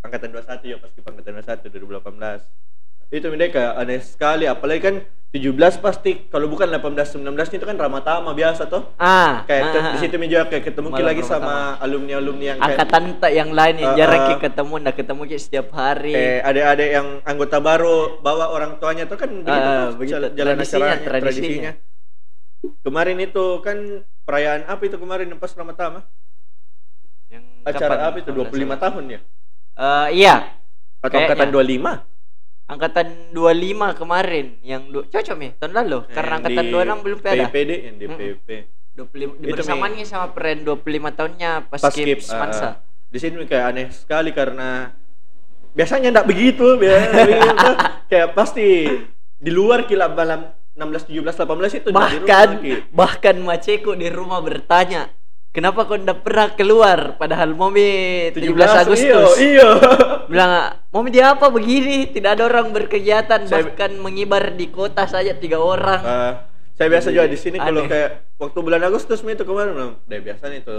angkatan 0.00 0.28
21 0.30 0.62
ya 0.64 0.76
pas 0.78 0.90
angkatan 0.90 1.32
21 1.38 1.68
2018. 1.68 2.46
Itu 3.08 3.26
mereka 3.32 3.72
aneh 3.74 3.98
sekali 3.98 4.44
apalagi 4.44 4.80
kan 4.80 4.96
17 5.28 5.80
pasti 5.80 6.28
kalau 6.28 6.48
bukan 6.48 6.68
18 6.68 7.20
19 7.20 7.24
itu 7.52 7.64
kan 7.64 7.76
Ramatama 7.76 8.32
biasa 8.32 8.64
toh. 8.64 8.92
Ah, 8.96 9.44
Kayak 9.44 9.62
ah, 9.62 9.72
ah, 9.74 9.92
di 9.92 9.98
situ 9.98 10.16
juga 10.22 10.44
kayak 10.46 10.64
ketemu 10.66 10.88
Malam 10.88 11.04
lagi 11.04 11.22
sama 11.22 11.44
Ramatama. 11.44 11.84
alumni-alumni 11.84 12.44
yang 12.46 12.58
kayak 12.58 12.68
angkatan 12.70 13.04
tak 13.16 13.32
yang 13.32 13.50
lain 13.52 13.74
yang 13.76 13.92
Ah, 13.92 13.96
jarang 13.96 14.22
kita 14.26 14.40
ketemu, 14.42 14.74
ndak 14.78 14.94
ketemu 14.96 15.22
kita 15.24 15.40
setiap 15.40 15.66
hari. 15.70 16.12
kayak 16.12 16.40
adik-adik 16.44 16.88
yang 16.90 17.08
anggota 17.24 17.56
baru 17.60 17.96
bawa 18.18 18.44
orang 18.48 18.72
tuanya 18.76 19.04
tuh 19.04 19.16
kan 19.16 19.30
begitu 19.30 19.68
tuh, 19.68 19.88
begitu. 19.96 20.12
jal- 20.12 20.32
jalan 20.32 20.54
Tradisinya, 20.54 20.84
acaranya, 20.86 21.08
tradisinya. 21.08 21.72
Kemarin 22.58 23.18
itu 23.18 23.44
kan 23.60 23.76
perayaan 24.24 24.60
apa 24.64 24.82
itu 24.82 24.96
kemarin 24.96 25.28
pas 25.36 25.52
Ramatama? 25.54 26.00
Yang 27.28 27.44
Acara 27.64 27.94
kapan? 27.94 27.98
apa 28.02 28.16
itu 28.18 28.30
18 28.32 28.48
25 28.48 28.76
tahun 28.80 29.04
ya? 29.08 29.20
Eh, 29.78 30.08
iya, 30.18 30.58
Atau 30.98 31.14
Kayaknya. 31.14 31.26
angkatan 31.30 31.48
25? 31.54 31.92
angkatan 32.68 33.06
25 33.32 33.96
kemarin 33.96 34.46
yang 34.60 34.82
du- 34.92 35.06
cocok 35.08 35.36
nih 35.40 35.50
tahun 35.56 35.72
lalu 35.72 35.98
karena 36.10 36.28
Yang 36.28 36.38
angkatan 36.44 36.64
di 36.64 36.72
26 36.74 37.00
belum 37.00 37.18
ada. 37.18 37.32
PIPD 37.48 37.70
yang 37.80 37.96
di 37.96 38.06
Mm-mm. 38.06 38.18
PIP. 38.18 38.48
25 38.92 39.40
Itu, 39.40 39.62
sama 40.04 40.26
peren 40.34 40.58
25 40.66 41.14
tahunnya 41.14 41.50
pas, 41.70 41.80
Pas 41.80 41.94
skip 41.94 42.18
skip. 42.18 42.34
Ah, 42.34 42.82
di 43.08 43.16
sini 43.16 43.40
kayak 43.46 43.64
aneh 43.72 43.86
sekali 43.88 44.34
karena 44.34 44.90
biasanya 45.72 46.10
enggak 46.12 46.28
begitu, 46.28 46.76
biasa 46.76 47.08
kayak 48.10 48.34
pasti 48.34 48.90
di 49.38 49.50
luar 49.54 49.86
kila 49.86 50.10
malam 50.10 50.50
16 50.74 51.08
17 51.08 51.24
18 51.24 51.78
itu 51.78 51.88
bahkan 51.88 52.48
bahkan 52.90 53.36
Maceko 53.38 53.94
di 53.94 54.10
rumah 54.10 54.42
bertanya 54.42 55.08
kenapa 55.58 55.84
kau 55.84 55.94
ndak 55.94 56.22
pernah 56.22 56.48
keluar 56.50 56.98
padahal 57.14 57.50
Momi 57.50 57.90
17 58.30 58.54
Agustus 58.78 59.02
Iya, 59.02 59.18
iya. 59.58 59.68
bilang 60.24 60.52
Momi 60.88 61.10
dia 61.10 61.32
apa 61.32 61.48
begini 61.48 62.06
tidak 62.06 62.38
ada 62.38 62.46
orang 62.46 62.70
berkegiatan 62.70 63.42
Saya- 63.42 63.66
bahkan 63.66 63.90
mengibar 63.94 64.52
di 64.52 64.68
kota 64.68 65.02
saja 65.04 65.34
tiga 65.34 65.58
orang 65.58 65.98
Ah, 66.00 66.32
saya 66.72 66.86
biasa 66.88 67.10
juga 67.10 67.26
di 67.26 67.34
sini 67.34 67.58
kalau 67.58 67.84
kayak 67.84 68.38
waktu 68.38 68.58
bulan 68.58 68.78
Agustus 68.80 69.18
itu 69.20 69.42
kemarin 69.42 69.74
belum. 69.74 69.92
Deh 70.04 70.20
biasanya 70.20 70.56
itu 70.58 70.78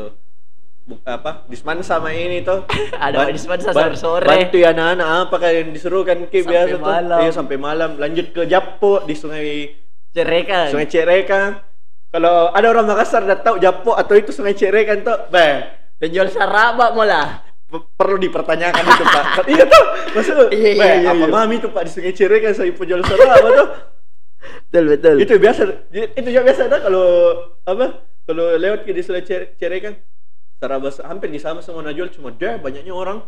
bu- 0.81 1.03
apa 1.03 1.43
Disman 1.45 1.79
sama 1.81 2.09
ini 2.09 2.39
tuh 2.39 2.63
Ada 2.97 3.27
Disman 3.29 3.59
ban- 3.59 3.93
sore-sore. 3.93 4.25
bantu 4.25 4.57
ya 4.57 4.71
anak-anak 4.71 5.07
apa 5.21 5.35
kayak 5.37 5.55
yang 5.57 5.69
disuruh 5.69 6.01
kan 6.01 6.23
Sampai 6.23 6.41
biasa 6.41 6.75
malam. 6.79 7.03
tuh 7.11 7.21
iya 7.21 7.31
sampai 7.31 7.57
malam 7.57 7.89
lanjut 7.95 8.31
ke 8.31 8.47
Japo 8.47 9.03
di 9.03 9.13
sungai 9.13 9.75
cerekan 10.09 10.71
Sungai 10.71 10.87
Cereka. 10.87 11.67
Kalau 12.09 12.49
ada 12.49 12.67
orang 12.67 12.85
Makassar 12.85 13.21
udah 13.21 13.37
tahu 13.37 13.55
Japo 13.57 13.93
atau 13.93 14.17
itu 14.17 14.33
Sungai 14.33 14.57
Cereka 14.57 14.97
tuh, 14.99 15.29
bah, 15.29 15.77
penjual 16.01 16.25
saraba 16.27 16.89
malah 16.91 17.45
pe- 17.69 17.85
perlu 17.93 18.17
dipertanyakan 18.17 18.81
itu 18.81 19.03
Pak. 19.05 19.23
iya 19.53 19.63
tuh, 19.63 19.83
maksud 20.13 20.35
Iya, 20.49 20.69
iya, 20.73 20.93
iya, 21.05 21.09
apa 21.13 21.21
iya. 21.21 21.29
mami 21.29 21.61
tuh 21.61 21.69
Pak 21.69 21.85
di 21.85 21.91
Sungai 21.93 22.13
Cereka 22.13 22.49
saya 22.51 22.73
penjual 22.73 23.05
apa 23.05 23.49
tuh? 23.53 23.67
betul 24.69 24.85
betul 24.87 25.15
itu 25.19 25.33
biasa 25.35 25.61
itu 25.91 26.27
juga 26.31 26.41
biasa 26.47 26.61
ada 26.71 26.77
kalau 26.79 27.05
apa 27.67 27.85
kalau 28.23 28.55
lewat 28.55 28.87
ke 28.87 28.93
di 28.95 29.03
Sungai 29.03 29.21
Cer- 29.21 29.51
Cereka 29.59 29.99
Sarabas 30.57 31.03
hampir 31.03 31.27
di 31.27 31.37
sama 31.37 31.59
semua 31.59 31.83
jual 31.91 32.07
cuma 32.09 32.31
dia 32.31 32.55
banyaknya 32.55 32.93
orang 32.95 33.19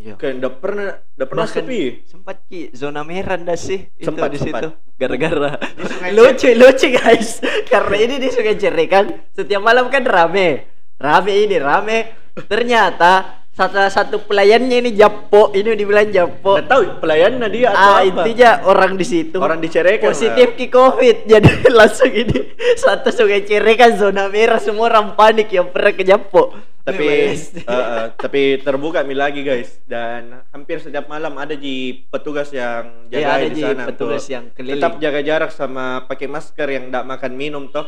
Iya. 0.00 0.16
kayak 0.16 0.34
nggak 0.40 0.54
pernah 0.58 0.88
nggak 1.12 1.28
pernah 1.28 1.44
Bahkan 1.44 1.60
sepi? 1.60 1.80
sempat 2.08 2.36
ki 2.48 2.72
zona 2.72 3.04
merah 3.04 3.36
ndak 3.36 3.54
sih 3.54 3.84
itu 3.94 4.08
Sempat, 4.08 4.32
di 4.32 4.38
sempat. 4.40 4.60
situ 4.64 4.68
gara-gara 4.96 5.52
lucu 6.16 6.48
lucu 6.52 6.86
guys. 6.90 7.40
Karena 7.68 7.96
ini 7.98 8.14
di 8.16 8.28
Sungai 8.28 8.56
Cere 8.56 8.84
kan? 8.84 9.04
Setiap 9.30 9.60
malam 9.60 9.88
kan 9.88 10.00
rame. 10.02 10.64
Rame 10.96 11.32
ini 11.38 11.56
rame. 11.56 11.98
Ternyata 12.44 13.39
satu 13.50 13.76
satu 13.90 14.16
pelayannya 14.24 14.80
ini 14.80 14.90
Japo 14.94 15.50
ini 15.52 15.74
dibilang 15.74 16.08
Japo 16.08 16.56
nggak 16.56 16.70
tahu 16.70 16.82
pelayannya 17.02 17.46
dia 17.50 17.74
atau 17.74 17.78
ah 17.78 17.98
apa? 18.00 18.06
intinya 18.06 18.50
orang 18.64 18.92
di 18.96 19.06
situ. 19.06 19.36
Orang 19.36 19.58
dicerekan 19.58 20.10
positif 20.10 20.54
ki 20.56 20.66
covid. 20.70 21.24
Jadi 21.30 21.68
langsung 21.68 22.12
ini 22.14 22.56
satu 22.78 23.10
Sungai 23.10 23.44
Cere 23.44 23.74
kan 23.74 23.98
zona 23.98 24.30
merah 24.30 24.62
semua 24.62 24.88
orang 24.88 25.18
panik 25.18 25.50
yang 25.50 25.68
pernah 25.74 25.92
ke 25.92 26.06
Japo 26.06 26.70
tapi 26.80 27.06
eh, 27.30 27.36
eh, 27.68 28.06
tapi 28.16 28.42
terbuka 28.60 29.04
mi 29.04 29.14
lagi 29.14 29.44
guys. 29.44 29.80
Dan 29.84 30.42
hampir 30.50 30.80
setiap 30.80 31.06
malam 31.06 31.36
ada 31.36 31.54
di 31.54 32.06
petugas 32.08 32.50
yang 32.50 33.08
jaga 33.12 33.30
ada 33.36 33.48
di 33.48 33.60
sana 33.60 33.84
petugas 33.86 34.24
tuh. 34.26 34.32
yang 34.34 34.44
keliling. 34.52 34.80
tetap 34.80 34.92
jaga 34.98 35.20
jarak 35.20 35.50
sama 35.52 36.04
pakai 36.08 36.26
masker 36.26 36.68
yang 36.68 36.84
tidak 36.90 37.04
makan 37.06 37.32
minum 37.36 37.64
toh. 37.68 37.86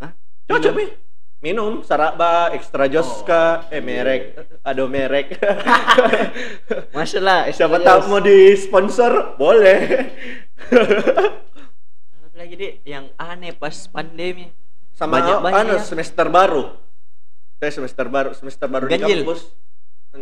Hah? 0.00 0.12
cocok 0.44 0.72
mi 0.76 0.86
minum 1.44 1.84
saraba 1.84 2.48
ekstra 2.56 2.88
joska 2.88 3.68
eh 3.68 3.84
merek. 3.84 4.32
Aduh 4.64 4.88
merek. 4.88 5.36
Masalah 6.96 7.52
siapa 7.52 7.84
tahu 7.84 8.00
mau 8.08 8.20
di 8.24 8.56
sponsor 8.56 9.36
boleh 9.36 10.08
lagi 12.34 12.54
deh 12.56 12.72
yang 12.88 13.12
aneh 13.20 13.52
pas 13.52 13.76
pandemi. 13.92 14.48
Sama 14.96 15.20
Banyak- 15.20 15.40
banyak 15.44 15.60
anu 15.68 15.74
ya. 15.76 15.84
semester 15.84 16.26
baru. 16.32 16.80
Saya 17.60 17.70
semester 17.76 18.06
baru 18.08 18.30
semester 18.32 18.66
baru 18.66 18.88
di 18.88 18.96
Ganjil. 18.96 19.20
kampus. 19.22 19.52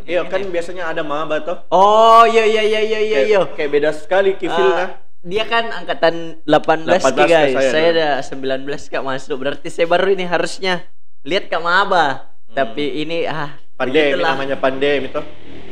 Iya 0.09 0.27
kan 0.27 0.43
biasanya 0.51 0.91
ada 0.91 1.07
maba 1.07 1.39
toh. 1.45 1.63
Oh 1.71 2.27
iya 2.27 2.49
iya 2.49 2.63
iya 2.67 2.81
iya 2.83 2.99
iya. 2.99 3.19
kayak, 3.23 3.29
iya. 3.31 3.41
kayak 3.55 3.71
beda 3.71 3.91
sekali 3.95 4.35
kifilnya 4.35 4.99
dia 5.23 5.47
kan 5.47 5.71
angkatan 5.71 6.43
18, 6.51 6.99
18 6.99 7.15
ki, 7.15 7.23
guys. 7.31 7.55
saya 7.55 7.71
Saya, 7.71 7.89
ada 7.95 8.09
19 8.67 8.67
kak 8.91 9.03
masuk. 9.07 9.37
Berarti 9.39 9.71
saya 9.71 9.87
baru 9.87 10.11
ini 10.11 10.27
harusnya 10.27 10.83
lihat 11.23 11.47
kak 11.47 11.59
maba. 11.59 12.07
Hmm. 12.47 12.55
Tapi 12.55 13.01
ini 13.01 13.25
ah 13.25 13.57
pandemi 13.73 14.13
begitulah. 14.13 14.33
namanya 14.33 14.57
pandemi 14.57 15.07
toh 15.09 15.25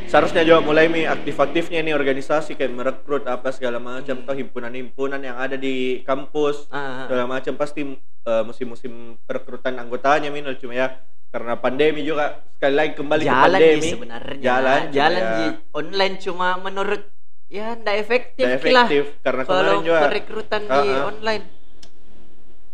seharusnya 0.03 0.43
juga 0.43 0.59
mulai 0.59 0.85
mi 0.85 1.05
aktif-aktifnya 1.05 1.79
nih 1.79 1.93
organisasi 1.93 2.55
kayak 2.55 2.73
merekrut 2.73 3.23
apa 3.23 3.47
segala 3.49 3.79
macam 3.79 4.19
toh 4.19 4.33
himpunan-himpunan 4.33 5.21
yang 5.21 5.37
ada 5.37 5.55
di 5.55 6.01
kampus 6.01 6.67
Ah, 6.67 6.75
ah. 6.75 7.05
segala 7.05 7.23
macam 7.29 7.53
pasti 7.55 7.85
eh, 7.95 8.43
musim-musim 8.43 8.91
perekrutan 9.23 9.77
anggotanya 9.77 10.27
minal 10.27 10.57
cuma 10.57 10.73
ya 10.73 10.99
karena 11.31 11.55
pandemi 11.55 12.03
juga 12.03 12.43
sekali 12.51 12.75
lagi 12.75 12.91
kembali 12.91 13.21
ke 13.21 13.29
jalan 13.29 13.45
pandemi 13.47 13.79
Ji, 13.79 13.89
sebenarnya. 13.89 14.41
jalan 14.41 14.79
jalan 14.91 15.21
ya 15.21 15.31
Ji. 15.31 15.47
online 15.71 16.15
cuma 16.19 16.47
menurut 16.57 17.01
ya 17.47 17.65
ndak 17.73 17.95
efektif, 17.97 18.45
Ki 18.59 18.67
lah. 18.67 18.87
efektif 18.87 19.05
karena 19.21 19.41
Kalau 19.41 19.55
kemarin 19.55 19.79
juga 19.81 19.99
perekrutan 20.03 20.61
di 20.61 20.73
Ah, 20.73 20.83
ah. 20.83 21.01
online 21.07 21.43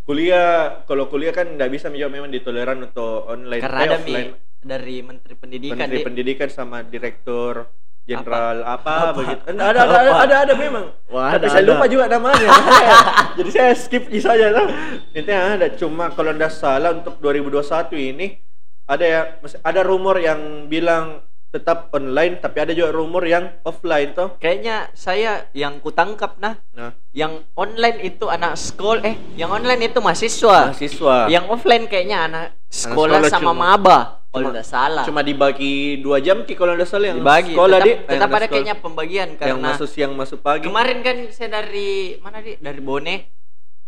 kuliah 0.08 0.82
kalau 0.88 1.12
kuliah 1.12 1.36
kan 1.36 1.52
nggak 1.52 1.68
bisa 1.68 1.92
juga 1.92 2.08
memang 2.08 2.32
ditoleran 2.32 2.80
untuk 2.80 3.28
online 3.28 3.60
karena 3.60 3.80
eh, 3.80 3.88
ada 3.92 3.98
offline. 4.00 4.32
dari 4.64 4.96
Menteri 5.04 5.34
Pendidikan 5.36 5.76
Menteri 5.76 6.00
Di. 6.00 6.06
Pendidikan 6.08 6.50
sama 6.50 6.80
Direktur 6.82 7.68
Jenderal 8.08 8.64
apa, 8.64 9.12
Apa? 9.12 9.20
begitu. 9.20 9.42
Ada 9.52 9.64
ada, 9.68 9.80
ada 9.84 9.84
ada 9.84 10.12
Apa? 10.16 10.24
ada 10.24 10.36
ada 10.48 10.54
memang. 10.56 10.86
Wah, 11.12 11.36
Tapi 11.36 11.44
ada, 11.44 11.48
saya 11.52 11.64
ada. 11.68 11.72
lupa 11.76 11.86
juga 11.92 12.06
namanya. 12.08 12.48
Jadi 13.38 13.50
saya 13.52 13.72
skip 13.76 14.08
di 14.08 14.24
saja 14.24 14.48
lah. 14.48 14.64
Intinya 15.12 15.60
ada 15.60 15.68
cuma 15.76 16.08
kalau 16.16 16.32
tidak 16.32 16.56
salah 16.56 16.96
untuk 16.96 17.20
2021 17.20 17.68
ini 18.16 18.40
ada 18.88 19.04
ya 19.04 19.22
ada 19.60 19.82
rumor 19.84 20.24
yang 20.24 20.72
bilang 20.72 21.20
tetap 21.48 21.88
online 21.96 22.44
tapi 22.44 22.58
ada 22.60 22.76
juga 22.76 22.92
rumor 22.92 23.24
yang 23.24 23.48
offline 23.64 24.12
toh. 24.12 24.36
Kayaknya 24.38 24.92
saya 24.92 25.48
yang 25.56 25.80
kutangkap 25.80 26.36
nah, 26.38 26.60
Nah, 26.76 26.92
yang 27.16 27.48
online 27.56 28.04
itu 28.04 28.28
anak 28.28 28.60
sekolah 28.60 29.02
eh 29.08 29.16
yang 29.40 29.50
online 29.50 29.88
itu 29.88 30.00
mahasiswa. 30.04 30.76
mahasiswa 30.76 31.32
Yang 31.32 31.46
offline 31.48 31.86
kayaknya 31.88 32.28
anak 32.28 32.46
sekolah, 32.68 33.24
sekolah 33.24 33.32
sama 33.32 33.52
cuma- 33.56 33.56
maba. 33.56 34.00
Kalau 34.28 34.54
tidak 34.54 34.68
salah. 34.70 35.06
cuma 35.08 35.26
dibagi 35.26 35.98
dua 36.04 36.22
jam 36.22 36.44
ki 36.46 36.54
kalau 36.54 36.78
salah 36.86 37.10
yang 37.10 37.24
dibagi. 37.24 37.56
sekolah 37.56 37.80
tetap, 37.80 37.88
di 37.88 37.92
tetap 37.96 38.12
yang 38.12 38.22
ada 38.22 38.28
sekolah. 38.28 38.48
kayaknya 38.52 38.76
pembagian 38.78 39.28
yang 39.34 39.40
karena 39.40 39.68
masuk 39.74 39.88
siang 39.90 40.14
masuk 40.14 40.40
pagi. 40.46 40.68
kemarin 40.68 41.00
kan 41.02 41.18
saya 41.34 41.50
dari 41.64 42.20
mana 42.22 42.44
di 42.44 42.54
dari 42.60 42.82
Bone 42.84 43.16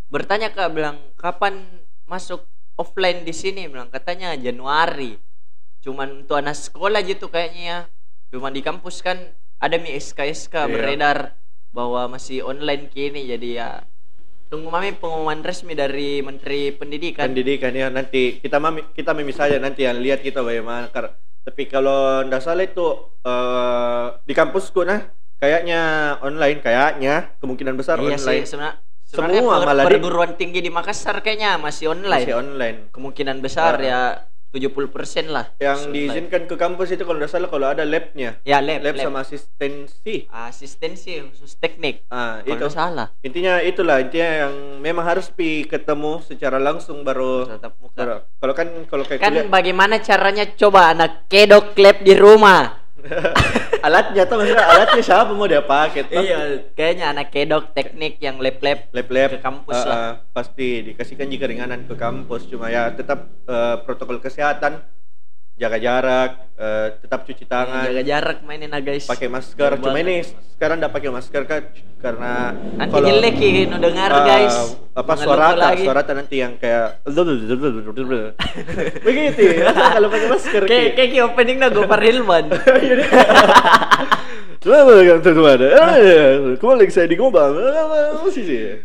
bertanya 0.09 0.49
kak 0.49 0.73
bilang 0.73 0.97
kapan 1.21 1.69
masuk 2.09 2.41
offline 2.81 3.21
di 3.21 3.35
sini 3.35 3.69
bilang 3.69 3.93
katanya 3.93 4.33
Januari 4.33 5.19
cuman 5.79 6.21
untuk 6.21 6.35
anak 6.35 6.53
sekolah 6.53 6.99
gitu 7.01 7.27
kayaknya 7.27 7.63
ya. 7.63 7.79
Cuman 8.29 8.51
di 8.51 8.59
kampus 8.59 8.99
kan 8.99 9.17
ada 9.57 9.75
mi 9.75 9.91
SK-SK 9.91 10.53
Iya. 10.53 10.65
beredar 10.67 11.17
bahwa 11.69 12.11
masih 12.11 12.43
online 12.43 12.87
kini. 12.87 13.25
Jadi 13.25 13.55
ya 13.55 13.83
tunggu 14.47 14.67
mami 14.67 14.93
pengumuman 14.93 15.39
resmi 15.39 15.73
dari 15.73 16.19
Menteri 16.19 16.71
Pendidikan. 16.71 17.25
Pendidikan 17.25 17.71
ya 17.71 17.87
nanti. 17.87 18.37
Kita 18.37 18.57
mami 18.57 18.85
kita 18.91 19.13
mimi 19.13 19.31
saja 19.31 19.57
nanti 19.57 19.83
yang 19.83 19.97
lihat 19.97 20.19
kita 20.19 20.39
bagaimana. 20.39 20.89
Tapi 21.39 21.65
kalau 21.65 22.21
ndak 22.23 22.41
salah 22.41 22.61
itu 22.61 22.85
eh, 23.23 24.05
di 24.23 24.33
kampusku 24.33 24.83
nah 24.83 25.01
kayaknya 25.39 25.79
online 26.19 26.59
kayaknya 26.59 27.33
kemungkinan 27.39 27.73
besar 27.73 27.95
iya 27.97 28.13
online. 28.13 28.43
sih 28.43 28.59
sebenarnya 29.07 29.41
Semua 29.41 29.57
per- 29.57 29.65
malah 29.65 29.83
perguruan 29.87 30.37
tinggi 30.37 30.61
di 30.61 30.69
Makassar 30.69 31.17
kayaknya 31.19 31.57
masih 31.57 31.89
online. 31.89 32.21
Masih 32.21 32.35
online. 32.37 32.77
Kemungkinan 32.93 33.41
besar 33.41 33.73
Ah. 33.73 33.81
ya 33.81 34.01
70% 34.49 35.29
lah. 35.29 35.53
Yang 35.61 35.93
diizinkan 35.93 36.49
ke 36.49 36.55
kampus 36.57 36.89
itu 36.97 37.05
kalau 37.05 37.21
ndak 37.21 37.29
salah 37.29 37.49
kalau 37.49 37.69
ada 37.69 37.85
labnya. 37.85 38.41
Ya 38.41 38.57
lab, 38.59 38.81
lab, 38.81 38.97
lab. 38.97 39.05
sama 39.05 39.19
asistensi. 39.21 40.25
Asistensi 40.29 41.21
khusus 41.21 41.53
teknik. 41.61 42.09
Ah 42.09 42.41
kalau 42.41 42.69
itu. 42.69 42.73
salah. 42.73 43.07
Intinya 43.21 43.61
itulah 43.61 44.01
intinya 44.01 44.47
yang 44.47 44.53
memang 44.81 45.05
harus 45.05 45.29
pi 45.29 45.69
ketemu 45.69 46.25
secara 46.25 46.57
langsung 46.57 47.05
baru 47.05 47.45
tatap 47.45 47.73
muka. 47.77 47.95
baru- 47.99 48.23
kalau 48.41 48.53
kan 48.57 48.67
kalau 48.89 49.03
kayak 49.05 49.21
kan 49.21 49.33
kuliah 49.35 49.51
bagaimana 49.51 49.95
caranya 50.01 50.45
coba 50.57 50.95
anak 50.97 51.29
kedok 51.29 51.77
lab 51.77 52.01
di 52.01 52.13
rumah 52.17 52.78
alatnya 53.85 54.23
tuh 54.27 54.35
maksudnya 54.39 54.65
alatnya 54.65 55.03
siapa 55.03 55.31
mau 55.31 55.47
dia 55.47 55.63
pakai? 55.63 56.07
Iya 56.11 56.39
kayaknya 56.75 57.05
anak 57.15 57.31
kedok 57.31 57.71
teknik 57.71 58.19
yang 58.19 58.37
lab 58.43 58.59
lab-lab 58.59 59.29
Ke 59.35 59.39
kampus 59.39 59.77
uh, 59.79 59.85
lah. 59.87 59.97
uh, 59.97 60.11
pasti 60.35 60.83
dikasihkan 60.91 61.31
jika 61.31 61.47
ringanan 61.47 61.87
ke 61.87 61.95
kampus. 61.95 62.45
Cuma 62.51 62.67
ya 62.67 62.91
tetap 62.91 63.31
uh, 63.47 63.79
protokol 63.83 64.19
kesehatan 64.19 64.83
jaga 65.59 65.75
jarak 65.75 66.31
uh, 66.55 66.87
tetap 67.03 67.27
cuci 67.27 67.43
tangan. 67.43 67.91
Jaga 67.91 68.03
jarak 68.07 68.37
mainin 68.47 68.71
ah 68.71 68.79
guys. 68.79 69.03
Pakai 69.03 69.27
masker. 69.27 69.75
Jaga 69.75 69.83
cuma 69.83 69.99
ini 69.99 70.23
sekarang 70.55 70.79
tidak 70.79 70.91
pakai 70.95 71.09
masker 71.11 71.43
kan 71.43 71.61
karena 71.99 72.55
nanti 72.79 72.95
kalau, 72.95 73.07
jelek 73.11 73.35
ya 73.43 73.67
nu 73.67 73.77
dengar 73.83 74.09
uh, 74.15 74.23
guys. 74.23 74.55
apa 74.95 75.11
Mengeluh 75.15 75.27
suarata 75.27 75.59
lagi. 75.59 75.83
suarata 75.83 76.11
nanti 76.15 76.35
yang 76.39 76.53
kayak 76.55 77.03
begitu 79.07 79.41
ya 79.59 79.71
kalau 79.75 80.07
pakai 80.07 80.27
masker 80.31 80.61
kayak 80.63 80.89
kayak 80.95 81.09
opening 81.27 81.59
na 81.59 81.67
Gopar 81.67 81.99
Hilman 81.99 82.47
Selamat 84.59 84.91
datang 85.07 85.23
teman-teman. 85.23 85.59
Eh, 85.71 86.59
Kembali 86.59 86.91
saya 86.91 87.07
di 87.07 87.15
sih. 88.43 88.75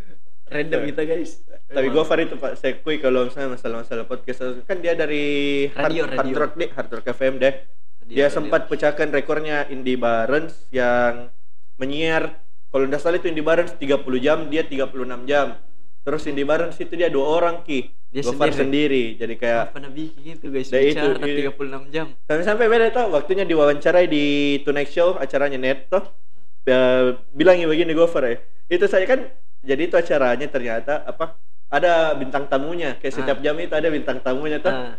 random 0.47 0.87
kita 0.87 1.03
guys 1.03 1.43
Tapi 1.75 1.89
gue 1.91 2.05
Farid 2.05 2.27
itu 2.29 2.37
Pak, 2.37 2.53
saya 2.55 2.73
kui 2.79 2.97
kalau 2.97 3.27
misalnya 3.27 3.59
masalah-masalah 3.59 4.05
podcast 4.05 4.41
kan 4.63 4.79
dia 4.79 4.95
dari 4.95 5.67
Radio, 5.71 6.07
hard, 6.07 6.15
hard 6.15 6.27
radio. 6.27 6.37
rock 6.39 6.53
deh, 6.55 6.71
hard 6.71 6.89
rock 6.91 7.07
FM 7.11 7.35
deh. 7.37 7.55
Radio, 8.01 8.09
dia 8.09 8.27
radio. 8.27 8.33
sempat 8.33 8.61
pecahkan 8.67 9.09
rekornya 9.11 9.67
Indie 9.67 9.97
Barons 9.97 10.55
yang 10.71 11.29
menyiar 11.77 12.39
kalau 12.69 12.87
tidak 12.87 13.01
salah 13.01 13.19
itu 13.19 13.27
Indie 13.27 13.43
Barons 13.43 13.75
30 13.75 13.87
jam, 14.19 14.39
dia 14.47 14.63
36 14.63 14.91
jam. 15.25 15.59
Terus 16.03 16.23
Indie 16.27 16.45
Barons 16.45 16.75
itu 16.75 16.91
dia 16.93 17.09
dua 17.09 17.27
orang 17.33 17.63
ki, 17.63 17.87
Dia 18.11 18.23
Gofar 18.23 18.51
sendiri. 18.51 18.59
sendiri. 18.61 19.05
Jadi 19.17 19.35
kayak 19.35 19.61
apa 19.71 19.79
nabi 19.81 20.05
gitu 20.17 20.47
guys 20.51 20.69
Nah, 20.69 20.79
itu, 20.79 21.07
bicara 21.11 21.27
iya. 21.27 21.51
36 21.51 21.91
jam 21.91 22.07
sampai-sampai 22.23 22.67
beda 22.67 22.87
tuh 22.91 23.07
waktunya 23.11 23.45
diwawancarai 23.45 24.07
di 24.07 24.25
Tonight 24.63 24.91
Show 24.91 25.17
acaranya 25.17 25.59
Net 25.59 25.87
tuh 25.89 26.05
Ya, 26.65 26.81
bilangnya 27.31 27.69
begini 27.69 27.93
Gofar 27.93 28.25
ya 28.25 28.37
itu 28.67 28.89
saya 28.89 29.05
kan 29.05 29.29
jadi 29.61 29.85
itu 29.85 29.97
acaranya 29.97 30.49
ternyata 30.49 31.05
apa 31.05 31.37
ada 31.69 32.13
bintang 32.15 32.45
tamunya 32.45 32.97
kayak 32.97 33.13
Ah. 33.13 33.17
setiap 33.21 33.39
jam 33.41 33.57
itu 33.57 33.73
ada 33.73 33.89
bintang 33.89 34.19
tamunya 34.19 34.59
tuh 34.59 34.71
Ah. 34.71 34.95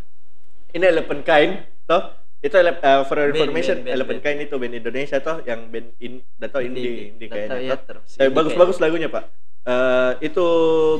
ini 0.71 0.85
Eleven 0.85 1.21
Kind 1.21 1.53
toh 1.85 2.01
itu 2.39 2.53
uh, 2.53 3.01
for 3.03 3.17
your 3.17 3.33
information 3.33 3.81
band, 3.81 3.85
band, 3.85 3.95
Eleven 3.95 4.17
band. 4.17 4.23
Kind 4.23 4.39
itu 4.43 4.55
band 4.55 4.73
Indonesia 4.75 5.17
toh 5.17 5.37
yang 5.41 5.65
band 5.67 5.87
in 5.97 6.21
atau 6.37 6.59
indie 6.59 7.09
indie 7.11 7.25
tahu 7.25 7.35
kayaknya 7.35 7.57
ya, 7.63 7.75
toh. 7.75 7.97
Tapi 7.97 8.21
indie 8.21 8.35
bagus-bagus 8.35 8.77
lagunya 8.79 9.09
pak 9.09 9.23
Eh, 9.65 10.11
itu 10.23 10.45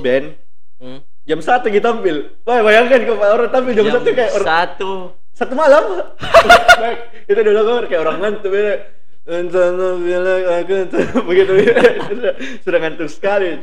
band 0.01 0.27
Hmm. 0.75 0.99
jam 1.23 1.39
satu 1.39 1.69
kita 1.69 1.87
tampil 1.87 2.35
wah 2.43 2.59
bayangkan 2.59 2.99
kalau 2.99 3.15
orang 3.39 3.47
tampil 3.47 3.71
jam, 3.71 3.85
satu 3.87 4.09
kayak 4.11 4.31
orang 4.35 4.43
satu 4.45 4.91
satu 5.31 5.53
malam 5.53 5.83
itu 7.31 7.39
dulu 7.39 7.59
kayak 7.85 8.01
orang 8.01 8.17
ngantuk 8.19 8.51
Entah 9.25 9.73
bilang 9.97 10.43
aku 10.61 10.73
begitu. 11.29 11.51
Sudah, 12.13 12.33
sudah 12.61 12.79
ngantuk 12.79 13.09
sekali. 13.09 13.57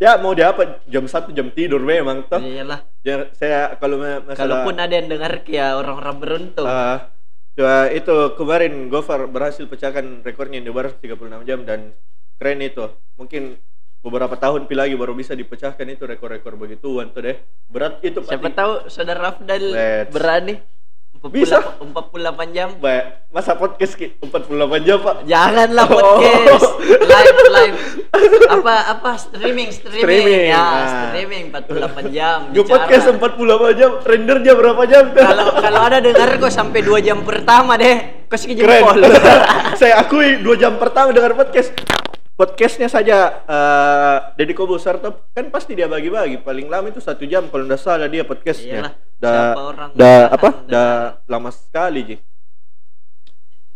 Ya 0.00 0.16
mau 0.16 0.32
di 0.32 0.40
apa 0.40 0.80
jam 0.88 1.04
satu 1.04 1.36
jam 1.36 1.52
tidur 1.52 1.84
memang 1.84 2.24
toh. 2.24 2.40
Iyalah. 2.40 2.80
Ya, 3.04 3.28
saya 3.36 3.76
kalau 3.76 4.00
ma- 4.00 4.24
masalah 4.24 4.64
kalaupun 4.64 4.76
ada 4.80 4.94
yang 4.94 5.12
dengar 5.12 5.44
ya 5.44 5.76
orang-orang 5.76 6.16
beruntung. 6.16 6.64
Ah, 6.64 7.12
Coba 7.52 7.92
itu 7.92 8.16
kemarin 8.40 8.88
Gofar 8.88 9.28
berhasil 9.28 9.68
pecahkan 9.68 10.24
rekornya 10.24 10.64
di 10.64 10.72
barat 10.72 10.96
36 10.96 11.44
jam 11.44 11.60
dan 11.68 11.92
keren 12.40 12.64
itu. 12.64 12.88
Mungkin 13.20 13.60
beberapa 14.00 14.32
tahun 14.34 14.64
pi 14.64 14.72
lagi 14.72 14.96
baru 14.96 15.12
bisa 15.12 15.36
dipecahkan 15.36 15.84
itu 15.84 16.08
rekor-rekor 16.08 16.56
begituan 16.56 17.12
tuh 17.12 17.20
deh. 17.20 17.36
Berat 17.68 18.00
itu 18.00 18.24
Siapa 18.24 18.48
pasti. 18.48 18.56
tahu 18.56 18.72
saudara 18.88 19.20
Rafdal 19.28 19.64
berani 20.08 20.56
Bisa. 21.24 21.62
48 21.78 22.50
jam. 22.50 22.68
Ba- 22.76 23.22
Masa 23.28 23.54
podcast 23.54 23.94
ki 23.94 24.18
48 24.20 24.82
jam, 24.82 24.98
Pak? 24.98 25.16
Janganlah 25.24 25.86
Oh. 25.86 26.18
podcast 26.18 26.68
live 27.00 27.38
live 27.48 27.76
apa 28.54 28.74
apa 28.92 29.10
streaming 29.16 29.70
streaming, 29.70 30.04
Streaming, 30.04 30.42
ya 30.50 30.60
nah. 30.60 30.84
streaming 31.08 31.44
48 31.48 32.12
jam 32.12 32.38
Gue 32.54 32.64
podcast 32.66 33.04
48 33.08 33.78
jam, 33.78 33.90
rendernya 33.98 34.52
berapa 34.52 34.82
jam? 34.84 35.04
kalau 35.16 35.46
kalau 35.54 35.80
ada 35.80 35.98
dengar 35.98 36.36
kok 36.36 36.52
sampai 36.52 36.80
2 36.80 37.00
jam 37.00 37.18
pertama 37.22 37.74
deh 37.76 38.26
segi 38.32 38.56
Keren. 38.56 38.80
jempol 38.80 39.00
Saya 39.76 40.00
akui 40.00 40.40
2 40.40 40.56
jam 40.56 40.76
pertama 40.76 41.12
dengar 41.12 41.32
podcast. 41.32 41.72
Podcastnya 42.32 42.88
saja 42.88 43.44
eh 43.44 44.16
Deddy 44.34 44.52
Kobusar 44.52 44.98
tuh 44.98 45.28
kan 45.30 45.46
pasti 45.48 45.76
dia 45.76 45.84
bagi-bagi 45.84 46.40
paling 46.40 46.66
lama 46.66 46.88
itu 46.88 46.98
satu 46.98 47.22
jam 47.22 47.46
kalau 47.46 47.68
nggak 47.68 47.76
salah 47.76 48.08
dia 48.08 48.24
podcastnya. 48.24 48.88
Iyalah, 48.88 48.92
Da, 49.22 49.54
da 49.94 50.12
apa? 50.28 50.48
Da 50.66 50.84
lama 51.24 51.48
sekali 51.48 52.00
ji. 52.02 52.16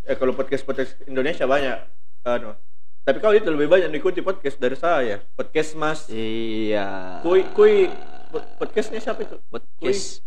Eh 0.02 0.14
kalau 0.14 0.35
podcast 0.35 0.66
podcast 0.66 0.98
Indonesia 1.06 1.46
banyak. 1.46 1.78
Anu. 2.22 2.59
Tapi 3.00 3.22
kau 3.22 3.30
itu 3.30 3.46
lebih 3.46 3.70
banyak 3.70 3.87
mengikuti 3.87 4.18
podcast 4.18 4.59
dari 4.59 4.74
saya. 4.74 5.22
Podcast 5.32 5.78
Mas. 5.78 6.11
iya 6.11 7.22
Kui 7.22 7.46
kui 7.54 7.87
pod- 8.28 8.50
podcastnya 8.59 8.98
siapa 8.98 9.22
itu? 9.22 9.38
podcast 9.46 10.26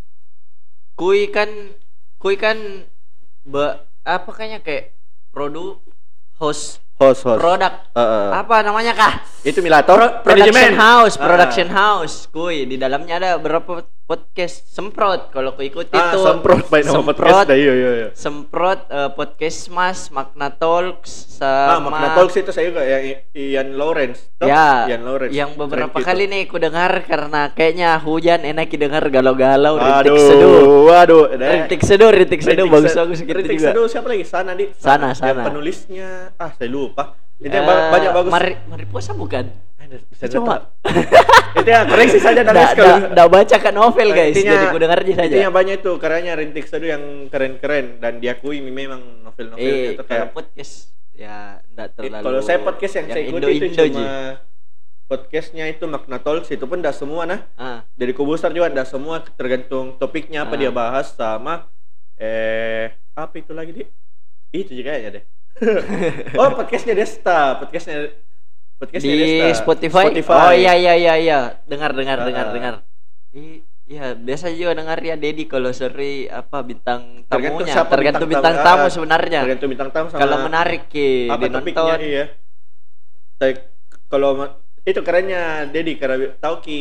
kui 0.95 1.27
kan 1.27 1.51
kui 2.15 2.35
kan 2.35 2.55
be, 3.41 3.63
apa 4.01 4.29
kayaknya 4.31 4.59
kayak 4.59 4.95
produk 5.29 5.83
host 6.37 6.79
Host 6.95 7.23
host. 7.23 7.39
produk 7.39 7.71
Eh, 7.91 7.99
eh. 7.99 8.27
apa 8.33 8.55
namanya 8.59 8.91
kah 8.91 9.13
Itu 9.41 9.59
Milator. 9.59 9.95
Pro- 9.95 10.15
production 10.25 10.75
house, 10.75 11.15
Ah. 11.15 11.23
production 11.25 11.67
house, 11.69 12.15
kuy. 12.27 12.63
Di 12.63 12.75
dalamnya 12.75 13.15
ada 13.17 13.31
berapa 13.35 13.83
podcast 14.09 14.65
semprot. 14.65 15.29
Kalau 15.29 15.53
ku 15.53 15.61
ikuti 15.61 15.93
Ah, 15.93 16.09
tuh 16.09 16.25
semprot 16.25 16.65
baik 16.65 16.81
nama 16.83 17.05
podcast 17.05 17.45
dah. 17.45 17.53
Iya 17.53 17.73
iya 17.75 17.89
iya. 17.93 18.07
semprot 18.11 18.89
eh, 18.89 19.09
podcast 19.13 19.69
mas, 19.69 20.09
Magna 20.09 20.49
Talks 20.49 21.37
Ah, 21.37 21.77
sama 21.77 21.93
Magna 21.93 22.17
Talks 22.17 22.33
itu 22.33 22.49
saya 22.49 22.73
juga 22.73 22.81
yang 22.81 23.21
Ian 23.31 23.77
Lawrence. 23.77 24.33
Toh? 24.35 24.49
Ya, 24.49 24.89
Ian 24.89 25.05
Lawrence. 25.05 25.29
yang 25.31 25.53
beberapa 25.53 25.93
Keren 25.93 26.07
kali 26.09 26.25
gitu. 26.25 26.33
nih 26.33 26.41
ku 26.43 26.57
dengar 26.57 26.91
karena 27.05 27.41
kayaknya 27.53 28.01
hujan 28.01 28.41
enak 28.41 28.65
dengar 28.71 29.03
galau-galau, 29.07 29.77
rintik 29.77 30.09
Aduh, 30.09 30.25
seduh. 30.25 30.51
waduh. 30.83 31.23
Rintik 31.29 31.81
seduh, 31.85 32.09
rintik 32.09 32.41
seduh 32.41 32.65
bagus 32.65 32.97
bagus 32.97 33.21
gitu 33.21 33.29
Rintik 33.31 33.55
juga. 33.55 33.69
Seduh 33.71 33.85
siapa 33.85 34.09
lagi? 34.09 34.25
Sana 34.25 34.57
di. 34.57 34.73
Sana, 34.73 35.13
Yang 35.13 35.21
Sana. 35.21 35.43
penulisnya 35.45 36.09
ah 36.35 36.49
saya 36.49 36.65
lupa. 36.67 37.13
Itu 37.37 37.53
yang 37.53 37.61
Eh, 37.61 37.69
ba- 37.69 37.87
banyak 37.93 38.11
bagus. 38.11 38.31
Mari, 38.33 38.51
mari 38.65 38.83
puasa 38.83 39.13
bukan? 39.13 39.68
Saya 40.11 40.29
Cuma- 40.31 40.69
itu 41.57 41.65
yang 41.65 41.85
koreksi 41.85 42.17
saja 42.17 42.41
Nggak 42.41 42.73
kalau 42.73 42.97
nggak 43.09 43.27
baca 43.27 43.55
kan 43.57 43.73
novel 43.73 44.09
guys, 44.11 44.35
jadi 44.35 44.65
ku 44.67 44.77
dengar 44.77 44.99
aja 44.99 45.13
saja. 45.15 45.25
Intinya 45.27 45.49
banyak 45.51 45.75
itu 45.77 45.91
karyanya 45.95 46.33
Rintik 46.35 46.65
Seduh 46.65 46.89
yang 46.89 47.03
keren-keren 47.25 47.97
dan 47.97 48.17
diakui 48.17 48.61
memang 48.61 49.01
novel-novelnya 49.21 49.65
Eh, 49.83 49.93
itu 49.93 50.03
kayak 50.03 50.29
podcast 50.29 50.93
ya 51.11 51.57
enggak 51.65 51.87
Eh, 51.89 51.93
terlalu. 51.97 52.23
kalau 52.23 52.39
saya 52.39 52.59
podcast 52.59 52.93
yang, 52.95 53.07
saya 53.07 53.23
ikuti 53.23 53.43
itu 53.49 53.65
Indo-Indo, 53.65 53.83
cuma 53.91 54.13
podcastnya 55.05 55.65
itu 55.65 55.83
Magna 55.83 56.17
Talks 56.17 56.47
itu 56.47 56.63
pun 56.63 56.77
tidak 56.77 56.93
semua 56.93 57.25
nah. 57.25 57.41
Ah, 57.55 57.81
dari 57.91 58.13
Kubusar 58.13 58.51
juga 58.51 58.69
tidak 58.69 58.85
semua 58.85 59.19
tergantung 59.27 59.97
topiknya 59.97 60.45
apa 60.45 60.53
Ah. 60.53 60.59
dia 60.59 60.71
bahas 60.71 61.09
sama 61.11 61.65
eh 62.15 62.87
apa 63.11 63.35
itu 63.35 63.51
lagi 63.51 63.73
di 63.73 63.83
itu 64.51 64.71
juga 64.71 64.93
kayaknya 64.93 65.11
deh. 65.11 65.23
Oh 66.37 66.53
podcastnya 66.53 66.93
Desta 66.93 67.57
podcastnya 67.57 68.13
podcastnya 68.79 69.15
di 69.15 69.31
Spotify? 69.53 70.03
Spotify 70.07 70.35
Oh 70.39 70.53
iya 70.55 70.73
iya 70.73 70.93
iya 70.95 71.13
iya. 71.15 71.39
Dengar 71.67 71.91
dengar 71.91 72.17
Ah. 72.19 72.25
dengar 72.25 72.47
dengar. 72.49 72.75
I- 73.35 73.67
Iya, 73.89 74.13
biasa 74.13 74.53
juga 74.53 74.77
dengar 74.77 75.01
ya 75.01 75.17
Dedi 75.17 75.49
kalau 75.49 75.73
seri 75.73 76.29
apa 76.29 76.61
bintang 76.61 77.25
Tergantung 77.25 77.65
tamunya. 77.65 77.73
siapa 77.73 77.89
Tergantung 77.89 78.29
bintang 78.29 78.53
bintang, 78.53 78.55
tamu. 78.61 78.69
tamu 78.69 78.85
Ah, 78.85 78.93
sebenarnya. 78.93 79.39
tergantung 79.41 79.69
bintang 79.73 79.89
tamu 79.89 80.07
sama 80.13 80.21
Kalau 80.21 80.37
menarik 80.45 80.81
ki 80.87 81.09
apa 81.25 81.45
topiknya 81.49 81.95
iya 81.97 82.25
kalau 84.05 84.45
itu 84.85 85.01
kerennya 85.01 85.65
Dedi 85.73 85.97
karena 85.97 86.37
tahu 86.37 86.61
ki 86.61 86.79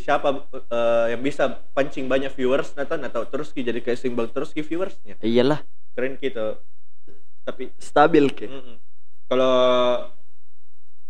siapa 0.00 0.40
eh, 0.72 1.04
yang 1.12 1.20
bisa 1.20 1.52
pancing 1.72 2.08
banyak 2.08 2.32
viewers 2.32 2.72
atau 2.72 2.96
atau 2.96 3.22
terus 3.28 3.52
ki 3.52 3.60
jadi 3.60 3.84
kayak 3.84 4.00
seimbang 4.00 4.32
terus 4.32 4.48
ki 4.48 4.64
viewersnya 4.64 5.20
Iyalah, 5.20 5.60
keren 5.92 6.16
gitu 6.16 6.64
tapi 7.44 7.76
stabil 7.76 8.24
ki. 8.32 8.48
mm-mm. 8.48 8.76
kalau 9.28 9.52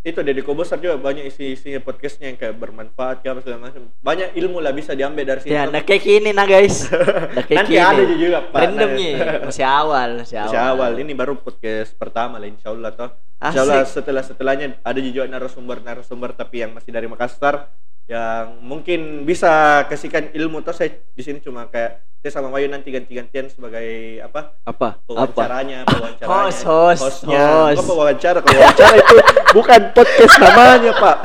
itu 0.08 0.20
Deddy 0.20 0.40
Kobosar 0.40 0.76
juga 0.76 0.96
banyak 0.96 1.26
isi-isinya 1.26 1.78
podcastnya 1.78 2.32
yang 2.32 2.36
kayak 2.36 2.56
bermanfaat 2.56 3.20
kayak 3.20 3.44
segala 3.44 3.68
macam 3.68 3.92
banyak 3.98 4.32
ilmu 4.34 4.58
lah 4.58 4.72
bisa 4.72 4.92
diambil 4.92 5.24
dari 5.24 5.40
sini 5.42 5.52
Ya, 5.52 5.64
nah 5.64 5.80
kayak 5.80 6.02
gini 6.02 6.30
nah 6.32 6.44
guys. 6.44 6.88
Nah 7.36 7.44
kayak 7.44 7.58
nanti 7.62 7.74
gini. 7.74 7.84
ada 7.84 8.02
juga 8.16 8.38
Pak. 8.48 8.58
Random 8.58 8.90
nih, 8.96 9.12
masih 9.52 9.66
awal, 9.66 10.08
masih 10.18 10.36
awal. 10.40 10.48
Insya 10.48 10.62
awal 10.66 10.92
ini 10.96 11.12
baru 11.12 11.34
podcast 11.36 11.92
pertama 11.94 12.36
lah 12.36 12.48
Insya 12.48 12.72
Allah 12.72 12.90
toh. 12.90 13.10
Insya 13.38 13.60
Allah 13.62 13.80
Asik. 13.84 13.94
setelah 14.00 14.22
setelahnya 14.24 14.66
ada 14.80 14.98
juga 14.98 15.28
narasumber 15.28 15.78
narasumber 15.84 16.32
tapi 16.32 16.64
yang 16.64 16.72
masih 16.72 16.90
dari 16.90 17.06
Makassar 17.06 17.68
yang 18.08 18.64
mungkin 18.64 19.22
bisa 19.22 19.84
kasihkan 19.84 20.32
ilmu 20.32 20.64
toh 20.64 20.72
saya 20.72 20.88
di 21.12 21.20
sini 21.20 21.44
cuma 21.44 21.68
kayak 21.68 22.07
saya 22.18 22.32
sama 22.34 22.50
Wayu 22.50 22.66
nanti 22.66 22.90
ganti-gantian 22.90 23.46
sebagai 23.46 24.18
apa 24.26 24.58
Apa? 24.66 24.98
Apa? 24.98 25.06
pewawancaranya 25.06 25.86
pewawancaranya 25.86 26.26
Host, 26.26 26.62
host, 26.66 27.02
hostnya 27.06 27.46
host. 27.46 27.78
Kok 27.78 27.86
pewawancara 27.86 28.38
kalau 28.42 28.58
wawancara 28.58 28.96
itu 28.98 29.16
bukan 29.54 29.80
podcast 29.94 30.34
namanya 30.42 30.92
pak 30.98 31.16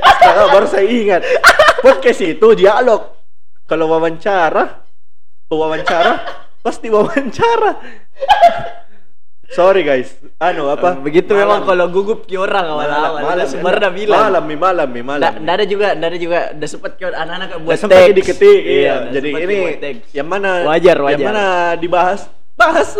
Astaga, 0.00 0.42
baru 0.48 0.66
saya 0.66 0.86
ingat 0.88 1.22
podcast 1.84 2.20
itu 2.24 2.48
dialog 2.56 3.00
kalau 3.68 3.92
wawancara 3.92 4.88
pewawancara 5.52 6.12
pasti 6.64 6.88
wawancara 6.88 7.70
sorry 9.48 9.80
guys 9.82 10.12
anu 10.36 10.68
apa 10.68 11.00
Begitu 11.00 11.32
Malam. 11.32 11.42
memang 11.44 11.60
kalau 11.64 11.86
gugup 11.88 12.28
ki 12.28 12.36
orang 12.36 12.66
awal-awal. 12.68 13.20
malam 13.24 13.80
dah 13.80 13.92
bilang. 13.92 14.20
malam 14.28 14.44
malam 14.44 14.88
malam 14.92 15.32
nggak 15.40 15.54
ada 15.56 15.64
juga, 15.64 15.88
nggak 15.96 16.08
ada 16.12 16.18
juga, 16.20 16.38
udah 16.52 16.68
sempet 16.68 16.92
ke 17.00 17.04
anak-anak 17.08 17.48
buat 17.64 17.76
sempat 17.80 18.00
teks. 18.12 18.16
diketik 18.20 18.60
iya, 18.60 18.94
nggak 19.08 19.12
jadi 19.16 19.28
ini 19.44 19.58
yang 20.12 20.28
mana 20.28 20.50
Wajar, 20.68 20.96
yang 21.00 21.06
wajar. 21.16 21.26
mana 21.32 21.44
dibahas 21.80 22.20
bahas 22.58 22.90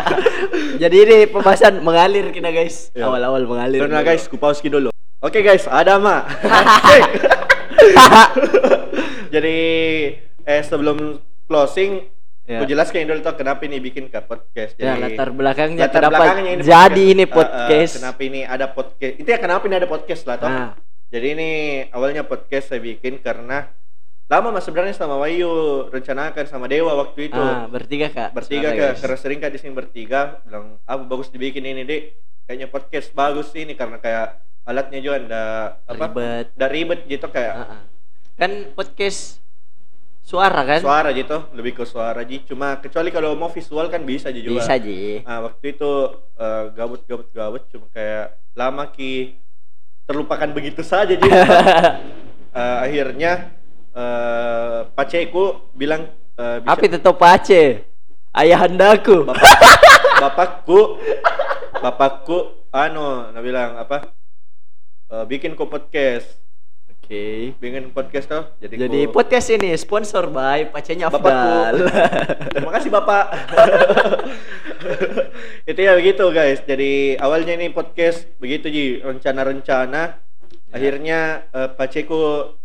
Jadi 0.82 0.96
ini 1.08 1.18
pembahasan 1.24 1.80
mengalir 1.80 2.28
kita 2.28 2.52
guys. 2.52 2.92
Iya. 2.92 3.08
Awal-awal 3.08 3.48
mengalir. 3.48 3.80
Karena 3.80 4.04
guys, 4.04 4.28
ku 4.28 4.36
pause 4.36 4.60
dulu. 4.60 4.92
Oke 5.24 5.40
guys, 5.40 5.64
ada 5.64 5.96
Ma. 5.96 6.20
Jadi 9.34 9.56
eh 10.44 10.62
sebelum 10.62 11.16
closing, 11.48 12.04
Ya. 12.44 12.60
ku 12.60 12.68
jelaskan 12.68 13.08
dulu 13.08 13.20
tuh 13.20 13.34
kenapa 13.34 13.64
ini 13.64 13.80
bikin 13.80 14.06
ke 14.06 14.20
podcast. 14.20 14.76
Ya, 14.76 14.92
Jadi 14.92 15.16
latar 15.16 15.32
belakangnya 15.32 15.82
latar 15.82 15.96
kenapa 15.98 16.16
belakangnya 16.18 16.50
ini 16.50 16.62
jadi 16.62 16.76
podcast. 16.76 16.92
ini 16.92 17.16
Eh, 17.16 17.24
eh, 17.24 17.32
podcast. 17.32 17.92
kenapa 17.96 18.20
ini 18.22 18.40
ada 18.44 18.66
podcast? 18.68 19.14
Itu 19.16 19.28
ya 19.28 19.38
kenapa 19.38 19.62
ini 19.64 19.74
ada 19.74 19.88
podcast 19.88 20.22
lah 20.24 20.36
toh. 20.36 20.48
Nah, 20.48 20.70
Jadi 21.06 21.26
ini 21.30 21.50
awalnya 21.88 22.22
podcast 22.22 22.66
saya 22.68 22.80
bikin 22.80 23.16
karena 23.18 23.70
lama 24.26 24.48
mas 24.50 24.60
sebenarnya 24.62 24.92
sama 24.92 25.14
Wayu 25.16 25.46
rencanakan 25.88 26.44
sama 26.44 26.66
Dewa 26.66 26.92
waktu 26.98 27.28
itu. 27.28 27.38
ah, 27.38 27.64
bertiga 27.64 28.08
kak. 28.08 28.32
bertiga 28.32 28.68
ke 28.68 28.82
guys. 28.82 28.98
karena 28.98 29.16
sering 29.16 29.38
kak 29.38 29.48
di 29.48 29.58
sini 29.58 29.72
bertiga 29.72 30.40
bilang 30.42 30.80
apa 30.82 31.02
bagus 31.02 31.28
dibikin 31.28 31.62
ini 31.62 31.80
dek 31.82 32.02
kayaknya 32.42 32.66
podcast 32.66 33.12
bagus 33.12 33.52
ini 33.52 33.72
karena 33.72 33.96
kayak 33.96 34.36
alatnya 34.64 34.98
juga 34.98 35.16
ndak 35.18 35.64
apa 35.86 36.04
Ribet. 36.08 36.46
ndak 36.52 36.70
ribet 36.72 37.00
gitu 37.06 37.26
kayak 37.28 37.54
Ah, 37.54 37.68
ah. 37.70 37.80
Kan 38.34 38.50
podcast 38.72 39.43
suara 40.34 40.60
kan? 40.64 40.80
suara 40.80 41.08
gitu 41.10 41.36
lebih 41.52 41.72
ke 41.72 41.84
suara 41.84 42.20
ji 42.20 42.42
cuma 42.42 42.76
kecuali 42.76 43.08
kalau 43.08 43.32
mau 43.32 43.48
visual 43.48 43.86
kan 43.86 44.02
bisa 44.02 44.28
aja 44.28 44.38
juga 44.38 44.58
Bisa 44.58 44.74
ji. 44.76 45.22
ah 45.22 45.38
waktu 45.40 45.72
itu 45.72 45.90
eh, 46.34 46.62
gabut 46.72 47.00
gabut 47.04 47.28
gabut 47.30 47.62
cuma 47.68 47.86
kayak 47.88 48.26
lama 48.52 48.88
ki 48.88 49.38
terlupakan 50.04 50.50
begitu 50.50 50.82
saja 50.82 51.14
ji 51.14 51.28
Eh, 52.54 52.76
akhirnya 52.84 53.54
eh 53.90 54.78
paceku 54.90 55.70
bilang 55.72 56.06
eh, 56.34 56.58
bisa- 56.60 56.70
Apa 56.70 56.82
itu 56.82 56.98
topace? 56.98 57.62
Ayahandaku. 58.30 59.22
Bapak, 59.24 59.54
bapakku 60.22 60.80
bapakku 61.76 62.38
anu 62.68 63.30
nah 63.30 63.38
bilang 63.38 63.74
apa 63.76 64.10
eh, 65.08 65.24
bikin 65.24 65.54
kok 65.54 65.66
podcast 65.66 66.26
Oke. 67.04 67.52
bikin 67.60 67.92
podcast 67.92 68.26
tuh 68.26 68.42
jadi 68.58 68.88
Jadi 68.88 69.00
ku- 69.04 69.12
podcast 69.12 69.52
ini 69.52 69.76
sponsor 69.76 70.24
by 70.26 70.72
Pacenya. 70.72 71.12
Afdal. 71.12 71.84
terima 72.56 72.72
kasih 72.72 72.88
bapak. 72.88 73.24
Itu 75.70 75.80
ya 75.80 75.92
begitu 75.92 76.24
guys. 76.30 76.64
Jadi 76.64 77.20
awalnya 77.20 77.54
ini 77.54 77.68
podcast 77.68 78.24
begitu 78.40 78.72
ji. 78.72 78.84
Rencana-rencana. 79.00 80.16
Akhirnya 80.72 81.44
eh, 81.46 81.68
paceku 81.70 82.56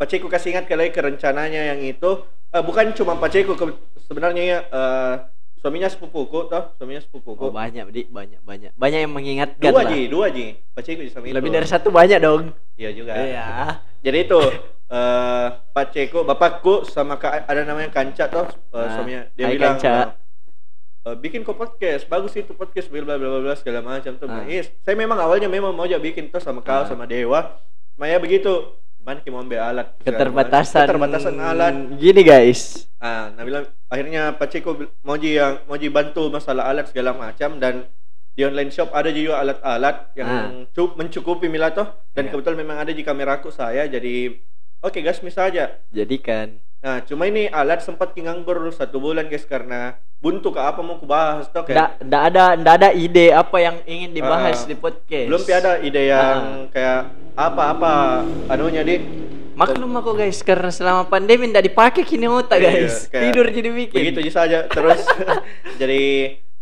paceku 0.00 0.26
kasih 0.26 0.56
ingat 0.56 0.66
kali 0.66 0.88
ke 0.88 0.98
rencananya 0.98 1.76
yang 1.76 1.84
itu. 1.84 2.24
Eh, 2.48 2.62
bukan 2.64 2.96
cuma 2.96 3.20
paceku 3.20 3.52
ke- 3.54 3.76
sebenarnya 4.08 4.42
ya 4.42 4.58
eh, 4.66 5.14
suaminya 5.60 5.92
sepupuku 5.92 6.48
toh. 6.48 6.72
Suaminya 6.80 7.04
sepupuku. 7.04 7.44
Oh, 7.44 7.52
banyak, 7.52 7.92
Dik, 7.92 8.08
banyak, 8.08 8.40
banyak. 8.40 8.72
Banyak 8.72 9.00
yang 9.04 9.12
mengingatkan 9.12 9.68
dua 9.68 9.84
lah. 9.84 9.92
ji. 9.92 10.00
Dua 10.08 10.26
ji. 10.32 10.56
Paciku 10.72 11.04
sama 11.06 11.28
itu 11.28 11.36
Lebih 11.36 11.50
dari 11.52 11.68
satu 11.68 11.92
banyak 11.92 12.18
dong. 12.18 12.56
Iya 12.82 12.90
juga 12.90 13.12
Iya. 13.14 13.46
jadi 14.00 14.18
itu 14.20 14.40
eh 14.88 15.46
paciku 15.72 16.20
bapakku 16.20 16.84
sama 16.84 17.16
kak 17.16 17.46
ada 17.46 17.62
namanya 17.62 17.88
kanca 17.88 18.26
toh 18.26 18.44
eh, 18.44 18.76
Ah, 18.76 18.90
suaminya 18.92 19.22
dia 19.32 19.46
hai, 19.46 19.54
bilang 19.54 19.78
Kanca. 19.78 20.18
eh, 21.02 21.16
bikin 21.16 21.40
kok 21.40 21.54
podcast 21.54 22.04
bagus 22.06 22.34
itu 22.34 22.52
podcast 22.52 22.86
bla 22.88 23.00
bla 23.02 23.16
bla 23.16 23.40
bla 23.40 23.54
segala 23.54 23.80
macam 23.80 24.12
tuh 24.12 24.26
Ah. 24.26 24.44
Yes, 24.44 24.68
saya 24.80 24.92
memang 24.94 25.16
awalnya 25.16 25.46
memang 25.46 25.70
mau 25.70 25.82
aja 25.82 25.96
bikin 25.96 26.28
tuh 26.28 26.38
sama 26.38 26.60
kau 26.60 26.82
Ah. 26.82 26.84
sama 26.84 27.06
dewa 27.06 27.56
cuma 27.92 28.04
ya 28.04 28.18
begitu 28.18 28.68
gimana 28.94 29.18
kita 29.18 29.30
mau 29.30 29.42
ambil 29.42 29.60
alat. 29.60 29.86
Keterbatasan. 29.98 30.86
keterbatasan 30.86 31.34
alat 31.36 31.74
Gini 31.96 32.22
guys. 32.22 32.86
Ah, 32.96 33.28
nah 33.30 33.42
bilang 33.42 33.64
akhirnya 33.86 34.30
Pak 34.32 34.46
Ciko 34.48 34.70
bil- 34.72 34.94
mau 35.00 35.16
ji 35.16 35.34
yang 35.34 35.58
mau 35.64 35.74
ji 35.74 35.88
bantu 35.88 36.28
masalah 36.28 36.68
alat 36.68 36.86
segala 36.86 37.10
macam 37.12 37.56
dan 37.56 37.88
di 38.32 38.42
online 38.42 38.68
shop 38.68 38.88
ada 38.90 39.08
juga 39.08 39.38
alat-alat 39.38 39.96
yang 40.14 40.28
Ah. 40.28 40.48
cu- 40.68 40.96
mencukupi 40.96 41.46
mila 41.46 41.68
toh 41.70 41.84
dan 42.10 42.26
Iya. 42.26 42.30
kebetulan 42.32 42.58
memang 42.58 42.76
ada 42.78 42.90
di 42.90 43.00
kameraku 43.00 43.48
saya 43.48 43.84
jadi 43.84 44.40
oke 44.78 44.98
gas 44.98 45.20
saja. 45.22 45.78
Jadikan. 45.90 46.56
Nah 46.80 46.98
cuma 47.00 47.24
ini 47.24 47.46
alat 47.46 47.78
sempat 47.78 48.10
nganggur 48.12 48.58
satu 48.70 48.98
bulan 48.98 49.28
guys 49.28 49.44
karena 49.44 49.94
buntu 50.18 50.50
ke 50.50 50.58
apa 50.58 50.80
mau 50.80 50.96
ku 50.96 51.04
bahas 51.04 51.46
toh 51.46 51.62
kayak 51.62 52.00
nggak 52.00 52.22
ada 52.26 52.44
nggak 52.56 52.74
ada 52.76 52.88
ide 52.90 53.30
apa 53.30 53.56
yang 53.58 53.76
ingin 53.84 54.10
dibahas 54.10 54.62
Ah. 54.62 54.66
di 54.66 54.74
podcast. 54.74 55.26
belum 55.28 55.42
ada 55.54 55.72
ide 55.78 56.02
yang 56.08 56.40
kayak 56.70 57.00
apa-apa 57.36 58.24
anunya 58.48 58.82
di 58.82 58.96
Maklum 59.52 59.92
aku 59.92 60.16
guys 60.16 60.40
karena 60.40 60.72
selama 60.72 61.04
pandemi 61.04 61.44
nggak 61.44 61.68
dipakai 61.68 62.02
kini 62.02 62.24
otak 62.24 62.56
Iya, 62.56 62.72
guys. 62.72 63.04
kayak 63.06 63.24
Tidur 63.28 63.46
jadi 63.52 63.68
bikin. 63.70 63.96
begitu 64.00 64.20
aja 64.24 64.32
saja 64.32 64.58
terus 64.64 65.04
jadi 65.80 66.02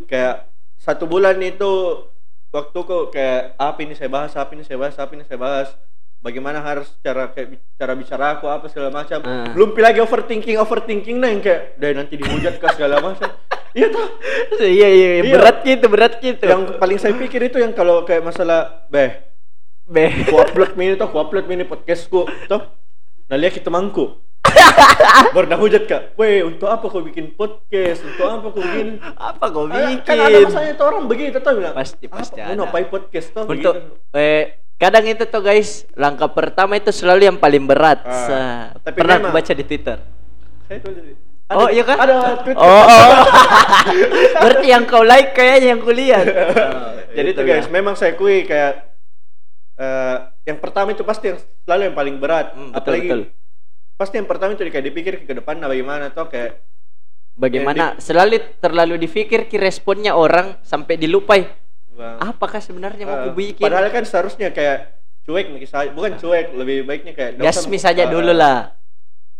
kayak 0.04 0.49
satu 0.80 1.04
bulan 1.04 1.36
itu 1.38 2.02
waktu 2.50 2.78
kok 2.80 3.04
kayak 3.12 3.54
apa 3.54 3.78
ini 3.84 3.92
saya 3.92 4.08
bahas 4.08 4.32
apa 4.34 4.50
ini 4.56 4.64
saya 4.64 4.80
bahas 4.80 4.96
apa 4.96 5.12
ini 5.12 5.22
saya 5.22 5.36
bahas 5.36 5.68
bagaimana 6.18 6.58
harus 6.58 6.88
cara 7.00 7.28
kayak 7.30 7.60
cara 7.76 7.92
bicara 7.92 8.24
aku 8.34 8.48
apa 8.48 8.66
segala 8.68 8.88
macam 8.90 9.20
Ah. 9.22 9.52
belum 9.52 9.76
lagi 9.76 10.00
overthinking 10.00 10.56
overthinking 10.56 11.20
nah 11.20 11.28
yang 11.28 11.40
kayak 11.40 11.76
deh 11.76 11.92
nanti 11.92 12.16
dihujat 12.16 12.56
ke 12.56 12.66
segala 12.72 12.98
macam 12.98 13.28
iya 13.78 13.86
tuh 13.86 14.06
iya, 14.58 14.88
iya, 14.88 14.88
iya, 14.90 15.08
Iya. 15.22 15.32
berat 15.36 15.58
gitu, 15.62 15.86
berat 15.86 16.14
gitu. 16.18 16.42
yang 16.42 16.62
paling 16.76 16.98
saya 16.98 17.14
pikir 17.14 17.38
itu 17.46 17.60
yang 17.60 17.70
kalau 17.70 18.02
kayak 18.02 18.24
masalah 18.24 18.88
beh 18.88 19.30
Be. 19.90 20.06
ku 20.26 20.38
upload 20.38 20.78
mini 20.78 20.94
tuh 20.94 21.10
ku 21.10 21.18
upload 21.18 21.44
mini 21.44 21.62
podcastku 21.62 22.24
tuh 22.46 22.62
nah 23.26 23.36
lihat 23.38 23.54
kita 23.54 23.68
mangku 23.68 24.18
dah 25.50 25.58
hujat 25.58 25.82
kak 25.86 26.02
weh 26.14 26.42
untuk 26.42 26.68
apa 26.68 26.86
kau 26.86 27.02
bikin 27.02 27.34
podcast 27.34 28.04
untuk 28.04 28.26
apa 28.26 28.46
kau 28.50 28.62
bikin 28.62 28.88
apa 29.16 29.44
kau 29.50 29.66
bikin? 29.66 30.02
Kan 30.02 30.16
ada 30.20 30.38
masanya 30.42 30.72
tuh 30.74 30.86
orang 30.86 31.04
begitu 31.06 31.36
tuh 31.38 31.52
bilang. 31.56 31.74
Pasti, 31.74 32.04
"Apa, 32.06 32.22
pasti 32.22 32.38
Mau 32.38 32.46
ada." 32.46 32.58
ngapain 32.62 32.86
podcast 32.86 33.26
tuh 33.32 33.44
Untuk 33.46 33.74
begitu. 33.74 34.16
eh 34.16 34.44
kadang 34.76 35.04
itu 35.04 35.24
tuh 35.26 35.42
guys, 35.42 35.84
langkah 35.92 36.30
pertama 36.30 36.76
itu 36.76 36.88
selalu 36.88 37.28
yang 37.28 37.38
paling 37.38 37.66
berat. 37.68 38.00
Ah, 38.02 38.72
tapi 38.80 38.96
Pernah 39.00 39.16
aku 39.20 39.28
baca 39.30 39.52
di 39.52 39.64
Twitter. 39.64 39.98
Saya 40.66 40.78
tuh 40.80 40.90
ada- 40.92 41.28
Oh, 41.50 41.66
iya 41.66 41.82
kan? 41.82 41.98
Ada 41.98 42.46
tweet. 42.46 42.54
Oh, 42.54 42.62
oh. 42.62 43.10
Berarti 44.46 44.66
yang 44.70 44.86
kau 44.86 45.02
like 45.02 45.34
kayaknya 45.34 45.74
yang 45.74 45.82
kulihat. 45.82 46.22
Jadi 47.18 47.28
tuh 47.34 47.42
guys, 47.42 47.66
memang 47.66 47.98
saya 47.98 48.14
kui 48.14 48.46
kayak 48.46 48.86
eh 49.74 50.16
yang 50.46 50.62
pertama 50.62 50.94
itu 50.94 51.02
pasti 51.02 51.34
yang 51.34 51.38
selalu 51.66 51.90
yang 51.90 51.96
paling 51.98 52.16
berat. 52.22 52.54
Hmm, 52.54 52.70
betul, 52.70 52.78
Apalagi 52.78 53.08
betul. 53.08 53.20
Pasti 54.00 54.16
yang 54.16 54.24
pertama 54.24 54.56
itu 54.56 54.64
kayak 54.64 54.86
dipikir 54.88 55.12
ke 55.28 55.34
depan 55.36 55.60
nah 55.60 55.68
bagaimana 55.68 56.08
tuh 56.08 56.32
kayak 56.32 56.64
Bagaimana 57.40 57.96
selalu 57.96 58.60
terlalu 58.60 59.00
dipikir 59.00 59.48
ki 59.48 59.56
responnya 59.56 60.12
orang 60.12 60.60
sampai 60.60 61.00
dilupai. 61.00 61.48
bang, 61.96 62.16
Apakah 62.20 62.60
sebenarnya 62.60 63.08
mau 63.08 63.16
eh, 63.16 63.20
aku 63.24 63.30
bikin? 63.32 63.64
padahal 63.64 63.88
kan 63.88 64.04
seharusnya 64.04 64.52
kayak 64.52 64.92
cuek 65.24 65.48
saja, 65.64 65.88
bukan 65.96 66.20
cuek, 66.20 66.52
lebih 66.52 66.84
baiknya 66.84 67.12
kayak 67.16 67.40
Gasmi 67.40 67.80
saja 67.80 68.04
eh, 68.04 68.10
dulu 68.12 68.32
lah. 68.36 68.76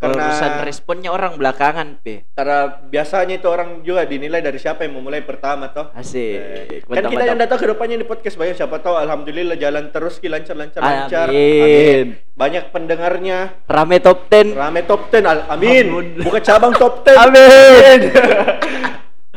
Karena- 0.00 0.26
Urusan 0.26 0.64
responnya 0.64 1.10
orang 1.10 1.36
belakangan, 1.36 2.00
Pe. 2.00 2.24
Karena 2.32 2.58
biasanya 2.82 3.36
itu 3.36 3.44
orang 3.44 3.84
juga 3.84 4.02
dinilai 4.02 4.40
dari 4.40 4.56
siapa 4.56 4.82
yang 4.82 4.96
memulai 4.96 5.20
pertama 5.20 5.68
toh. 5.68 5.92
Asik. 5.92 6.40
kan 6.82 6.96
Mantap, 6.98 7.10
kita 7.12 7.24
yang 7.26 7.36
datang 7.38 7.58
ke 7.58 7.66
depannya 7.68 7.96
di 7.96 8.04
podcast 8.04 8.34
banyak 8.34 8.56
siapa 8.56 8.76
tahu 8.78 8.96
alhamdulillah 8.96 9.54
jalan 9.54 9.88
terus 9.88 10.16
ki 10.16 10.26
lancar 10.26 10.54
lancar 10.54 10.80
lancar 10.80 11.28
Amin. 11.28 12.16
banyak 12.32 12.64
pendengarnya 12.70 13.38
Rame 13.66 14.00
top 14.00 14.26
10. 14.26 14.56
rame 14.56 14.80
top 14.82 15.06
10 15.06 15.20
al- 15.22 15.46
amin 15.50 15.84
Amin. 15.86 16.06
bukan 16.18 16.40
cabang 16.40 16.72
top 16.72 17.04
10 17.04 17.20
Amin. 17.22 18.00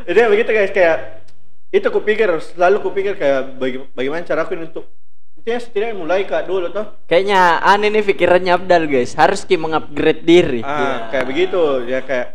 jadi 0.02 0.18
begitu 0.26 0.50
guys 0.50 0.70
kayak 0.70 0.96
itu 1.70 1.88
kupikir 1.88 2.28
selalu 2.40 2.80
kupikir 2.80 3.14
kayak 3.14 3.54
baga- 3.54 3.88
bagaimana 3.92 4.22
cara 4.22 4.42
aku 4.42 4.54
ini 4.54 4.66
untuk 4.66 4.86
intinya 5.44 5.60
setidaknya 5.60 5.92
mulai 5.94 6.24
kak 6.24 6.44
dulu 6.44 6.66
toh 6.68 7.04
Kayaknya 7.04 7.40
aneh 7.60 7.88
nih 7.90 8.00
pikirannya 8.02 8.52
Abdal, 8.54 8.88
guys. 8.88 9.12
Harus 9.12 9.44
ki 9.44 9.54
mengupgrade 9.54 10.24
diri. 10.24 10.60
ah 10.60 10.72
Iya. 10.72 10.94
kayak 11.10 11.26
begitu 11.26 11.60
ya 11.84 12.00
kayak 12.00 12.28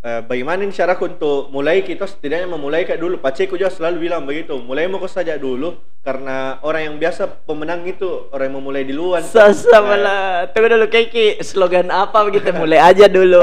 eh, 0.00 0.20
bagaimana 0.20 0.62
ini 0.62 0.70
caraku 0.70 1.10
untuk 1.10 1.50
mulai 1.50 1.82
kita 1.82 2.06
setidaknya 2.06 2.46
memulai 2.48 2.82
kayak 2.82 2.98
dulu 2.98 3.18
paciku 3.18 3.54
juga 3.54 3.66
selalu 3.68 3.96
bilang 4.00 4.22
begitu 4.22 4.54
mulai 4.56 4.86
mau 4.86 5.02
saja 5.06 5.34
dulu 5.36 5.74
karena 6.00 6.58
orang 6.60 6.82
yang 6.84 6.96
biasa 6.98 7.42
pemenang 7.42 7.82
itu 7.82 8.06
orang 8.30 8.46
yang 8.46 8.56
memulai 8.56 8.82
duluan 8.82 9.22
Sasa 9.22 9.66
Nah, 9.72 9.82
malah. 9.84 10.22
Tunggu 10.48 10.70
dulu 10.70 10.86
Kiki, 10.86 11.38
slogan 11.40 11.90
apa 11.90 12.22
begitu 12.24 12.50
mulai 12.52 12.78
aja 12.78 13.06
dulu. 13.08 13.42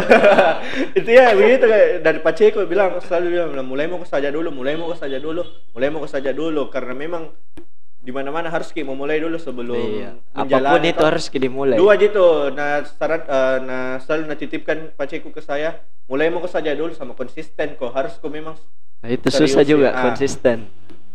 itu 0.99 1.09
ya 1.09 1.31
begitu 1.31 1.63
kayak 1.65 1.87
dari 2.01 2.19
Pacheco 2.19 2.63
bilang 2.63 2.99
selalu 2.99 3.25
bilang 3.51 3.63
mulai 3.63 3.83
mau 3.85 3.99
saja 4.01 4.27
dulu 4.27 4.47
mulai 4.49 4.75
mau 4.75 4.91
saja 4.91 5.15
dulu 5.17 5.43
mulai 5.71 5.87
mau 5.87 6.03
saja 6.05 6.31
dulu 6.31 6.67
karena 6.67 6.91
memang 6.93 7.23
di 7.99 8.11
mana 8.11 8.31
mana 8.31 8.47
harus 8.47 8.71
kita 8.71 8.87
memulai 8.87 9.19
dulu 9.19 9.35
sebelum 9.35 9.75
iya. 9.75 10.15
Apa 10.31 10.47
pun 10.71 10.81
itu 10.81 11.03
harus 11.03 11.27
ki 11.27 11.35
dimulai. 11.37 11.75
dua 11.75 11.99
gitu 11.99 12.47
nah 12.49 12.79
syarat 12.81 13.27
eh, 13.27 13.57
nah 13.61 13.99
selalu 13.99 14.23
natitipkan 14.27 14.95
Pacheco 14.95 15.29
ke 15.29 15.39
saya 15.39 15.83
mulai 16.07 16.31
mau 16.31 16.41
saja 16.43 16.71
dulu 16.71 16.95
sama 16.95 17.11
konsisten 17.11 17.75
kok 17.75 17.91
harus 17.91 18.15
kok 18.15 18.31
memang 18.31 18.55
Nah, 18.99 19.07
itu 19.07 19.31
Serius 19.31 19.55
susah 19.55 19.63
ya. 19.63 19.69
juga 19.69 19.87
Ah. 19.89 20.11
konsisten. 20.11 20.67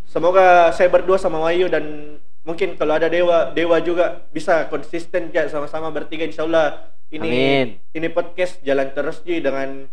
semoga 0.05 0.73
saya 0.73 0.89
berdua 0.89 1.17
sama 1.17 1.37
Wayu 1.43 1.69
dan 1.69 2.17
mungkin 2.41 2.77
kalau 2.77 2.95
ada 2.95 3.09
dewa 3.09 3.51
dewa 3.51 3.77
juga 3.81 4.25
bisa 4.31 4.69
konsisten 4.69 5.29
ya 5.29 5.49
sama-sama 5.49 5.89
bertiga 5.89 6.25
insyaallah 6.25 6.81
ini 7.11 7.29
Amin. 7.29 7.67
ini 7.91 8.09
podcast 8.09 8.61
jalan 8.61 8.89
terus 8.93 9.21
Ji 9.21 9.41
dengan 9.41 9.89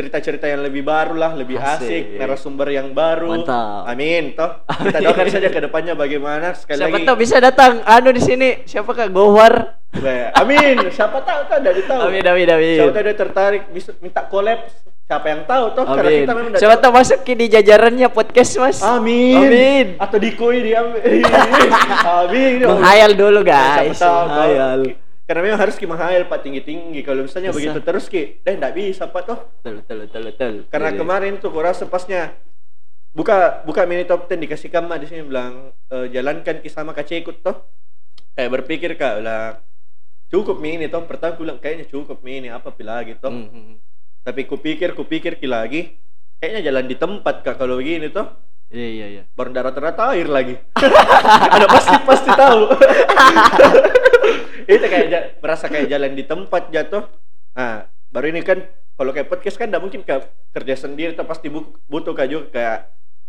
cerita-cerita 0.00 0.48
yang 0.48 0.64
lebih 0.64 0.80
baru 0.80 1.12
lah 1.12 1.36
lebih 1.36 1.60
asik, 1.60 1.84
Asik. 1.84 2.04
narasumber 2.16 2.72
yang 2.72 2.96
baru 2.96 3.44
Mantap. 3.44 3.84
amin 3.84 4.32
toh 4.32 4.64
kita 4.64 4.96
Amin. 4.96 5.04
doakan 5.04 5.26
saja 5.28 5.48
ke 5.48 5.60
depannya 5.60 5.92
bagaimana 5.92 6.56
sekali 6.56 6.80
Siapa 6.80 6.96
lagi 6.96 7.04
tahu 7.04 7.18
bisa 7.20 7.36
datang 7.36 7.84
anu 7.84 8.08
di 8.10 8.22
sini. 8.24 8.48
Siapa 8.64 8.90
Kak 8.90 9.12
Gohar? 9.12 9.76
Amin 10.32 10.80
siapa 10.88 11.20
tahu 11.20 11.40
kan 11.46 11.60
dari 11.60 11.82
tahu 11.84 12.00
Amin 12.08 12.24
amin 12.24 12.48
amin. 12.48 12.76
siapa 12.78 12.92
tahu 12.94 13.04
dia 13.04 13.16
tertarik 13.18 13.62
bisa 13.68 13.90
minta 13.98 14.24
collab 14.24 14.64
siapa 15.04 15.26
yang 15.26 15.42
tahu 15.42 15.64
toh 15.74 15.82
karena 15.82 16.06
Amin. 16.06 16.20
kita 16.22 16.32
memang 16.38 16.52
Siapa 16.54 16.76
tahu. 16.78 16.92
masuk 16.94 17.18
di 17.26 17.46
jajarannya 17.50 18.08
podcast 18.14 18.52
Mas. 18.62 18.78
Amin. 18.78 19.42
Amin. 19.42 19.86
Atau 19.98 20.22
dikoi 20.22 20.62
diambil. 20.62 21.02
Amin. 22.22 22.62
Menghayal 22.62 23.18
dulu 23.18 23.42
Siapa 23.42 23.90
guys. 23.90 23.98
tahu, 23.98 24.22
Menghayal. 24.30 24.80
Karena 25.30 25.46
memang 25.46 25.62
harus 25.62 25.78
ki 25.78 25.86
menghayal 25.86 26.26
Pak 26.26 26.42
tinggi-tinggi. 26.42 27.06
Kalau 27.06 27.22
misalnya 27.22 27.54
Bisa. 27.54 27.58
begitu 27.62 27.78
terus 27.86 28.10
ki, 28.10 28.42
eh 28.42 28.50
enggak 28.58 28.74
bisa 28.74 29.06
Pak 29.06 29.22
toh. 29.22 29.38
Betul 29.62 29.78
betul 29.78 29.96
betul 30.02 30.22
betul. 30.26 30.52
Karena 30.66 30.90
Jadi, 30.90 30.98
kemarin 30.98 31.32
tuh 31.38 31.54
gua 31.54 31.70
rasa 31.70 31.86
pasnya 31.86 32.34
buka 33.14 33.62
buka 33.62 33.86
mini 33.86 34.02
top 34.02 34.26
10 34.26 34.42
dikasih 34.42 34.74
kama 34.74 34.98
di 34.98 35.06
sini 35.06 35.22
bilang 35.22 35.70
eh, 35.86 36.10
jalankan 36.10 36.58
ki 36.58 36.66
sama 36.66 36.90
kace 36.98 37.22
ikut 37.22 37.46
toh. 37.46 37.62
Kayak 38.34 38.58
berpikir 38.58 38.98
kak 38.98 39.22
lah 39.22 39.62
cukup 40.34 40.58
mini 40.58 40.90
toh. 40.90 41.06
Pertama 41.06 41.38
aku 41.38 41.46
bilang 41.46 41.62
kayaknya 41.62 41.86
cukup 41.86 42.26
mini 42.26 42.50
apa 42.50 42.74
pilih 42.74 42.90
lagi 42.90 43.14
toh. 43.14 43.30
Hmm, 43.30 43.54
hmm. 43.54 43.74
Tapi 44.26 44.50
kupikir 44.50 44.98
kupikir 44.98 45.38
ki 45.38 45.46
lagi 45.46 45.94
kayaknya 46.42 46.74
jalan 46.74 46.90
di 46.90 46.98
tempat 46.98 47.46
kak 47.46 47.54
kalau 47.54 47.78
begini 47.78 48.10
toh. 48.10 48.26
Iya 48.70 48.86
iya 48.86 49.06
iya. 49.10 49.22
baru 49.34 49.50
darah 49.50 49.74
rata 49.74 50.14
air 50.14 50.30
lagi 50.30 50.54
ada 51.58 51.66
pasti 51.66 51.90
pasti 52.06 52.30
tahu 52.30 52.70
itu 54.62 54.84
kayak 54.84 55.06
merasa 55.38 55.66
kayak 55.66 55.86
jalan 55.86 56.12
di 56.12 56.22
tempat 56.22 56.68
jatuh. 56.68 57.04
Nah 57.52 57.72
baru 58.08 58.28
ini 58.28 58.40
kan 58.40 58.58
kalau 58.94 59.10
kayak 59.10 59.26
podcast 59.26 59.54
kan 59.54 59.68
tidak 59.68 59.80
mungkin 59.80 60.02
kayak 60.02 60.24
kerja 60.50 60.74
sendiri 60.78 61.12
tuh 61.12 61.24
pasti 61.24 61.46
bu- 61.46 61.78
butuh 61.84 62.10
kayak 62.10 62.30
juga 62.30 62.46
kayak 62.50 62.78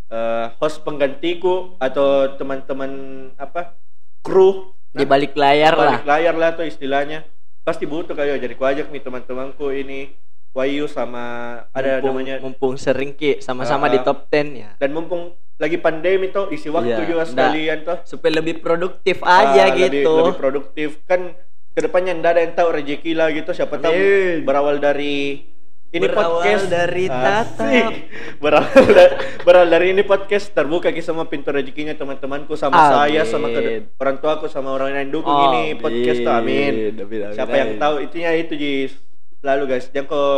eh, 0.07 0.45
host 0.57 0.81
penggantiku 0.81 1.75
atau 1.77 2.35
teman-teman 2.35 2.91
apa 3.35 3.75
kru. 4.19 4.75
Di 4.91 5.03
balik 5.03 5.33
layar 5.33 5.71
lah. 5.73 5.97
balik 5.97 6.05
layar 6.05 6.35
lah 6.35 6.49
tuh 6.51 6.65
istilahnya. 6.65 7.23
Pasti 7.61 7.85
butuh 7.85 8.11
kayak 8.11 8.41
jadi 8.41 8.53
ku 8.53 8.63
ajak 8.63 8.89
nih 8.89 8.99
teman-temanku 8.99 9.69
ini 9.69 10.11
Wayu 10.51 10.83
sama 10.83 11.23
ada 11.71 12.03
mumpung, 12.03 12.07
namanya 12.11 12.35
mumpung 12.43 12.73
sering 12.75 13.15
ki. 13.15 13.39
Sama-sama 13.39 13.87
Ah, 13.87 13.91
di 13.91 13.99
top 14.03 14.27
10 14.27 14.51
ya. 14.51 14.71
dan 14.75 14.91
mumpung 14.91 15.31
lagi 15.61 15.77
pandemi 15.77 16.27
tuh 16.27 16.49
isi 16.49 16.67
waktu 16.67 16.97
Iya, 16.97 17.05
juga 17.05 17.23
sekalian 17.23 17.77
tuh 17.81 17.97
Supaya 18.03 18.31
lebih 18.35 18.59
produktif 18.59 19.21
aja 19.21 19.63
Ah, 19.63 19.71
gitu. 19.71 19.93
lebih, 19.93 20.09
lebih 20.25 20.35
produktif 20.35 20.89
kan 21.05 21.37
ke 21.71 21.79
depannya 21.79 22.11
ndak 22.13 22.31
ada 22.31 22.41
yang 22.41 22.53
tahu 22.53 22.69
rezeki 22.73 23.11
lah 23.13 23.29
gitu 23.29 23.53
siapa 23.53 23.77
tahu 23.77 23.93
Amin. 23.93 24.41
berawal 24.41 24.75
dari 24.77 25.45
ini 25.87 26.03
Berawal 26.03 26.39
podcast 26.39 26.65
dari 26.65 27.03
tatap. 27.05 27.47
Asik. 27.59 27.85
berawal, 28.43 28.79
da- 28.89 29.13
berawal 29.43 29.69
dari 29.69 29.91
ini 29.91 30.01
podcast 30.01 30.49
terbuka 30.49 30.87
ki 30.87 30.99
semua 30.99 31.27
pintu 31.27 31.51
rezekinya 31.51 31.91
teman-temanku 31.93 32.55
sama 32.55 32.75
Amin. 32.77 32.91
saya 32.93 33.21
sama 33.23 33.47
ke- 33.47 33.91
orang 33.95 34.17
tuaku 34.17 34.47
sama 34.47 34.71
orang 34.71 34.95
yang 34.95 35.11
dukung 35.11 35.35
ini 35.51 35.75
podcast 35.75 36.19
tuh 36.21 36.33
amin. 36.33 36.95
Amin, 36.95 36.95
amin, 36.97 37.19
Siapa 37.31 37.47
amin. 37.49 37.61
yang 37.61 37.71
tahu 37.77 37.95
itunya 38.01 38.31
itu 38.33 38.53
Jis. 38.55 38.93
Lalu 39.39 39.63
guys, 39.69 39.85
jangan 39.89 40.07
kau 40.07 40.31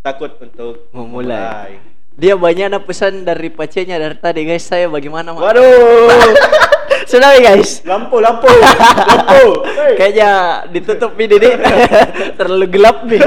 takut 0.00 0.32
untuk 0.36 0.88
Memulai. 0.90 1.93
Dia 2.14 2.38
banyak 2.38 2.70
na 2.70 2.78
pesan 2.78 3.26
dari 3.26 3.50
pacenya 3.50 3.98
dari 3.98 4.14
tadi 4.14 4.46
guys. 4.46 4.62
Saya 4.62 4.86
bagaimana 4.86 5.34
Mak? 5.34 5.42
Waduh. 5.42 6.10
Sudah 7.10 7.36
nih, 7.36 7.42
guys. 7.42 7.82
lampu, 7.84 8.22
lampu. 8.22 8.48
lampu. 8.48 9.44
Hey. 9.84 10.00
Kayaknya 10.00 10.30
ditutup 10.72 11.12
ini 11.20 11.36
nih. 11.36 11.54
Terlalu 12.40 12.66
gelap 12.72 13.04
nih. 13.04 13.20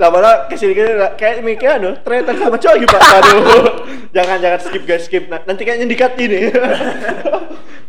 Lama-lama 0.00 0.48
ke 0.48 0.56
sini 0.56 0.72
ke 0.72 0.86
sini 0.86 0.96
kayak 1.20 1.44
mikir 1.44 1.68
anu, 1.76 1.92
ternyata 2.00 2.32
sama 2.40 2.56
cowok 2.56 2.76
gitu 2.80 2.96
Pak. 2.96 3.12
Aduh. 3.20 3.44
jangan 4.16 4.40
jangan 4.40 4.60
skip 4.64 4.82
guys, 4.88 5.04
skip. 5.04 5.28
Nah, 5.28 5.44
Nanti 5.44 5.68
kayaknya 5.68 5.84
dikat 5.84 6.16
ini. 6.16 6.48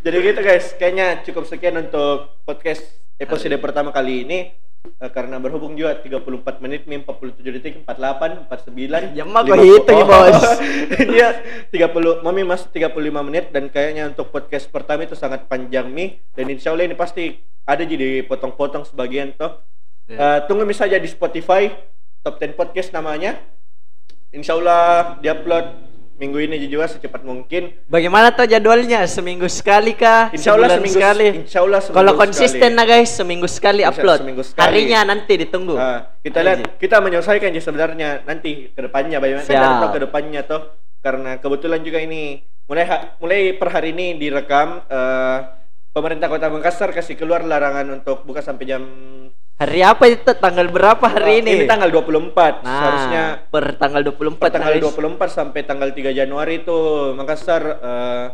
Jadi 0.04 0.16
gitu 0.20 0.40
guys, 0.44 0.76
kayaknya 0.76 1.24
cukup 1.24 1.48
sekian 1.48 1.80
untuk 1.80 2.36
podcast 2.44 2.84
episode 3.16 3.56
pertama 3.64 3.96
kali 3.96 4.28
ini. 4.28 4.38
Eh, 4.98 5.10
karena 5.14 5.38
berhubung 5.38 5.78
juga 5.78 5.94
34 6.00 6.58
menit 6.58 6.88
min 6.88 7.04
47 7.06 7.54
detik 7.54 7.86
48 7.86 8.50
49 8.50 9.14
Ya, 9.14 9.22
mah 9.22 9.46
50. 9.46 9.62
hitung, 9.62 10.02
Bos. 10.08 10.40
Dia 11.14 11.28
30 11.70 12.24
mami 12.26 12.42
masuk 12.42 12.74
35 12.74 13.22
menit 13.22 13.54
dan 13.54 13.70
kayaknya 13.70 14.10
untuk 14.10 14.32
podcast 14.34 14.66
pertama 14.72 15.06
itu 15.06 15.14
sangat 15.14 15.46
panjang 15.46 15.86
mi 15.86 16.18
dan 16.34 16.50
insya 16.50 16.74
Allah 16.74 16.90
ini 16.90 16.98
pasti 16.98 17.38
ada 17.62 17.84
jadi 17.86 18.26
potong-potong 18.26 18.88
sebagian 18.88 19.36
toh. 19.38 19.62
Ya. 20.10 20.16
Eh, 20.16 20.38
tunggu 20.50 20.66
mi 20.66 20.74
saja 20.74 20.98
di 20.98 21.06
Spotify 21.06 21.70
Top 22.26 22.42
10 22.42 22.58
Podcast 22.58 22.90
namanya. 22.90 23.38
Insya 24.28 24.58
Allah 24.58 25.16
diupload 25.22 25.87
minggu 26.18 26.38
ini 26.42 26.66
juga 26.66 26.90
secepat 26.90 27.22
mungkin. 27.22 27.70
Bagaimana 27.86 28.34
tuh 28.34 28.50
jadwalnya? 28.50 29.06
Seminggu 29.06 29.46
sekali 29.46 29.94
kah? 29.94 30.34
Insya 30.34 30.58
Allah 30.58 30.74
seminggu 30.74 30.98
sekali. 30.98 31.26
Insya 31.46 31.58
Allah 31.62 31.78
seminggu 31.78 31.98
Kalau 32.02 32.12
konsisten 32.18 32.70
sekali. 32.74 32.76
nah 32.76 32.84
guys, 32.84 33.10
seminggu 33.14 33.46
sekali 33.46 33.82
upload. 33.86 34.18
seminggu 34.26 34.42
sekali. 34.42 34.66
Harinya 34.66 35.00
nanti 35.06 35.32
ditunggu. 35.38 35.78
Nah, 35.78 36.18
kita 36.20 36.42
lihat 36.42 36.58
Aja. 36.66 36.74
kita 36.76 36.96
menyelesaikan 36.98 37.48
aja 37.54 37.62
sebenarnya 37.62 38.08
nanti 38.26 38.68
ke 38.74 38.80
depannya 38.82 39.16
bagaimana 39.22 39.46
kan 39.46 39.54
kita 39.54 39.68
tahu 39.78 39.90
ke 39.94 40.00
depannya 40.04 40.40
toh 40.44 40.62
karena 40.98 41.30
kebetulan 41.38 41.80
juga 41.86 41.98
ini 42.02 42.42
mulai 42.68 42.84
mulai 43.22 43.40
per 43.54 43.68
hari 43.70 43.94
ini 43.94 44.18
direkam 44.18 44.82
eh, 44.90 45.38
pemerintah 45.94 46.28
Kota 46.28 46.50
Makassar 46.52 46.90
kasih 46.92 47.14
keluar 47.16 47.46
larangan 47.46 47.86
untuk 48.02 48.26
buka 48.26 48.42
sampai 48.44 48.66
jam 48.68 48.82
Hari 49.58 49.80
apa 49.82 50.04
itu? 50.06 50.30
Tanggal 50.32 50.70
berapa 50.70 51.02
hari 51.02 51.42
ini? 51.42 51.50
ini 51.52 51.66
tanggal 51.66 51.90
24 51.90 52.62
Nah, 52.62 52.62
seharusnya 52.62 53.22
per 53.44 53.74
tanggal 53.74 54.06
24 54.06 54.38
per 54.38 54.50
tanggal 54.54 54.72
guys. 54.72 54.84
24 54.86 55.26
sampai 55.28 55.60
tanggal 55.62 55.90
3 55.90 56.14
Januari 56.14 56.62
itu 56.62 56.78
Makassar 57.12 57.62
eh, 57.66 58.24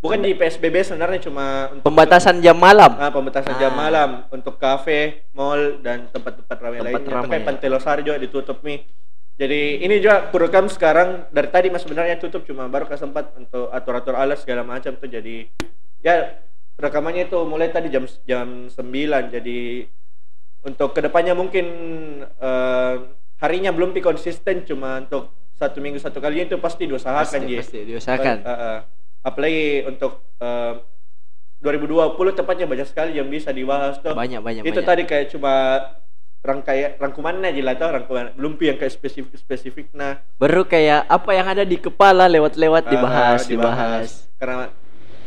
bukan 0.00 0.24
di 0.24 0.32
PSBB 0.32 0.80
sebenarnya 0.82 1.20
cuma 1.20 1.68
untuk 1.68 1.84
Pembatasan 1.84 2.40
jam 2.40 2.56
malam. 2.56 2.96
Ah, 2.96 3.12
pembatasan 3.12 3.52
Ah. 3.52 3.60
jam 3.60 3.76
malam 3.76 4.24
untuk 4.30 4.56
kafe, 4.56 5.28
mall 5.30 5.84
dan 5.84 6.08
tempat-tempat 6.08 6.56
ramai 6.56 6.78
Tempat 6.80 6.88
lainnya. 6.96 7.12
ramai, 7.12 7.28
Tapi 7.28 7.36
ya. 7.36 7.46
Pantai 7.46 7.68
Losari 7.68 8.00
juga 8.00 8.16
ditutup 8.18 8.64
nih. 8.64 8.80
Jadi 9.36 9.60
ini 9.80 9.94
juga 9.98 10.28
kurekam 10.28 10.64
sekarang 10.66 11.28
dari 11.28 11.48
tadi 11.48 11.68
mas 11.68 11.80
sebenarnya 11.80 12.16
tutup 12.16 12.40
cuma 12.42 12.68
baru 12.68 12.84
kesempat 12.84 13.36
untuk 13.36 13.68
atur-atur 13.68 14.12
alat 14.12 14.36
segala 14.36 14.60
macam 14.62 14.92
tuh 14.94 15.08
jadi 15.08 15.48
ya 15.98 16.40
rekamannya 16.74 17.24
itu 17.24 17.38
mulai 17.42 17.68
tadi 17.68 17.88
jam 17.88 18.04
jam 18.22 18.68
9 18.68 18.76
jadi 19.30 19.88
untuk 20.62 20.92
ke 20.92 21.00
depannya 21.00 21.32
mungkin 21.32 21.66
eh, 22.24 22.94
harinya 23.38 23.70
belum 23.70 23.90
pi 23.90 24.00
konsisten 24.00 24.62
cuma 24.62 24.98
untuk 24.98 25.32
satu 25.52 25.78
minggu 25.78 25.96
satu 25.96 26.18
kali 26.18 26.44
itu 26.44 26.56
pasti 26.56 26.84
diusahakan 26.84 27.40
Pasti, 27.42 27.56
pasti 27.56 27.78
diusahakan. 27.84 28.36
Eh, 28.38 28.50
eh, 28.50 28.78
apalagi 29.22 29.64
untuk 29.84 30.12
eh, 30.36 30.74
2020 31.60 32.16
tepatnya 32.34 32.64
banyak 32.64 32.88
sekali 32.88 33.12
yang 33.12 33.28
bisa 33.28 33.52
dibahas 33.52 34.00
tuh. 34.00 34.16
Banyak 34.16 34.40
banyak 34.40 34.62
Itu 34.62 34.80
banyak. 34.80 34.88
tadi 34.88 35.02
kayak 35.04 35.26
cuma 35.28 35.52
rangkai 36.40 36.96
rangkumannya 36.96 37.52
aja 37.52 37.60
lah 37.60 37.74
tuh 37.76 37.88
rangkuman 37.92 38.32
belum 38.32 38.56
pi 38.56 38.72
yang 38.72 38.80
kayak 38.80 38.88
spesifik 38.88 39.36
spesifik 39.36 39.92
nah 39.92 40.24
Baru 40.40 40.64
kayak 40.64 41.04
apa 41.04 41.36
yang 41.36 41.44
ada 41.46 41.68
di 41.68 41.76
kepala 41.76 42.32
lewat-lewat 42.32 42.88
dibahas, 42.88 43.44
Ah, 43.44 43.44
dibahas. 43.44 44.08
karena 44.40 44.72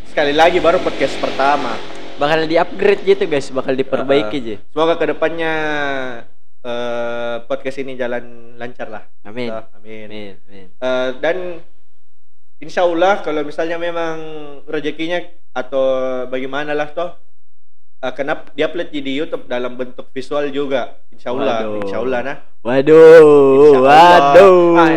sekali 0.10 0.34
lagi 0.34 0.58
baru 0.58 0.82
podcast 0.82 1.14
pertama 1.22 1.78
Bakal 2.14 2.46
di-upgrade 2.46 3.02
gitu 3.04 3.24
guys, 3.26 3.50
bakal 3.50 3.74
diperbaiki 3.74 4.38
Ah, 4.38 4.44
aja. 4.44 4.56
semoga 4.70 4.94
ke 4.96 5.06
depannya 5.08 5.52
eh, 6.62 7.36
podcast 7.44 7.78
ini 7.78 7.94
jalan 7.94 8.24
lancar 8.56 8.88
lah 8.88 9.04
Amin. 9.24 9.50
Tuh, 9.50 9.66
amin 9.76 10.08
Amin. 10.08 10.34
amin. 10.40 10.66
Eh, 10.72 11.10
dan 11.20 11.38
insya 12.58 12.84
Allah 12.84 13.20
kalau 13.20 13.42
misalnya 13.42 13.76
memang 13.76 14.16
rezekinya 14.64 15.20
atau 15.52 15.84
bagaimana 16.26 16.72
lah 16.72 16.88
toh 16.88 17.12
akan 18.00 18.26
up, 18.30 18.42
diupload 18.54 18.90
di 18.90 19.12
YouTube 19.14 19.44
dalam 19.46 19.74
bentuk 19.74 20.08
visual 20.10 20.48
juga 20.50 20.96
insya 21.10 21.32
Allah 21.32 21.64
Waduh. 21.64 21.82
insya 21.82 21.98
Allah 22.00 22.20
nah 22.22 22.38
Waduh, 22.62 23.84
waduh. 23.84 24.72
Ah, 24.74 24.88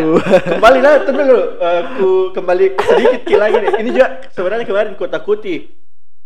kembali 0.47 0.79
lah 0.79 0.93
tunggu 1.03 1.19
dulu 1.21 1.41
aku 1.59 2.09
kembali 2.31 2.65
sedikit 2.77 3.21
ki 3.23 3.35
lagi 3.35 3.57
nih 3.59 3.71
ini 3.77 3.89
juga 3.91 4.07
sebenarnya 4.29 4.63
kemarin 4.63 4.93
ku 4.93 5.03
takuti 5.05 5.67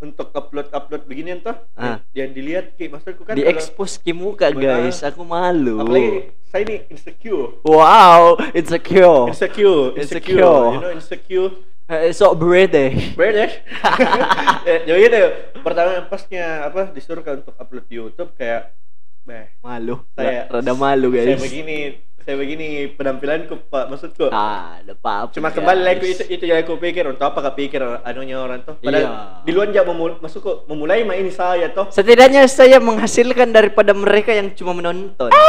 untuk 0.02 0.28
upload 0.32 0.68
upload 0.68 1.06
beginian 1.06 1.40
toh 1.40 1.54
Ah. 1.74 2.02
yang 2.12 2.30
dilihat 2.30 2.74
ki 2.74 2.90
maksudku 2.90 3.22
kan 3.22 3.34
di 3.34 3.44
expose 3.44 3.96
ki 3.96 4.12
muka 4.12 4.50
guys, 4.50 5.00
aku 5.00 5.22
malu. 5.22 5.78
apalagi 5.80 6.10
saya 6.44 6.62
ini 6.64 6.76
insecure 6.90 7.62
Wow, 7.62 8.36
insecure. 8.52 9.30
insecure 9.30 9.94
insecure 9.94 10.42
Insecure. 10.42 10.66
you 10.68 10.82
know 10.82 10.92
insecure 10.92 11.52
Eh, 11.86 12.10
so 12.10 12.32
British. 12.32 13.12
British. 13.14 13.60
ya, 14.64 14.76
jadi 14.82 15.00
gitu. 15.02 15.20
Pertama 15.60 16.08
pasnya 16.08 16.64
apa 16.64 16.88
disuruh 16.88 17.20
kan 17.20 17.44
untuk 17.44 17.52
upload 17.54 17.84
di 17.86 18.00
YouTube 18.00 18.32
kayak 18.34 18.72
beh 19.22 19.60
Malu. 19.60 20.00
saya 20.16 20.48
rada 20.48 20.72
malu 20.74 21.12
guys. 21.12 21.28
Saya 21.28 21.44
begini, 21.44 22.00
saya 22.22 22.36
begini 22.38 22.90
penampilanku 22.94 23.68
Pak 23.68 23.90
maksudku. 23.90 24.30
Ah, 24.30 24.78
apa 24.80 25.30
Cuma 25.34 25.50
kembali 25.50 25.82
lagi 25.82 26.14
itu 26.14 26.24
itu 26.30 26.44
yang 26.46 26.62
aku 26.62 26.78
pikir 26.78 27.06
untuk 27.06 27.26
apa 27.26 27.52
kepikir 27.52 27.82
anunya 28.02 28.38
orang 28.38 28.62
tuh. 28.62 28.78
Padahal 28.78 29.04
Iya. 29.04 29.14
di 29.42 29.52
luar 29.52 29.68
jam 29.70 29.86
memul 29.86 30.22
masuk 30.22 30.66
memulai 30.66 31.02
mah 31.02 31.18
ini 31.18 31.30
saya 31.30 31.70
toh. 31.70 31.90
Setidaknya 31.90 32.46
saya 32.46 32.78
menghasilkan 32.78 33.50
daripada 33.50 33.92
mereka 33.92 34.32
yang 34.32 34.54
cuma 34.54 34.72
menonton. 34.72 35.30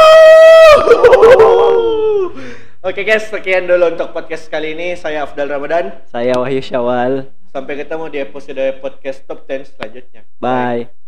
Oke 2.83 3.07
guys, 3.07 3.31
sekian 3.31 3.63
dulu 3.63 3.95
untuk 3.95 4.11
podcast 4.11 4.51
kali 4.51 4.75
ini. 4.75 4.99
Saya 4.99 5.23
Afdal 5.23 5.47
Ramadan. 5.47 6.03
Saya 6.11 6.35
Wahyu 6.35 6.59
Syawal. 6.59 7.31
Sampai 7.47 7.79
ketemu 7.79 8.11
di 8.11 8.17
episode 8.19 8.65
podcast 8.81 9.23
top 9.23 9.47
10 9.47 9.71
selanjutnya. 9.71 10.27
Bye. 10.41 11.02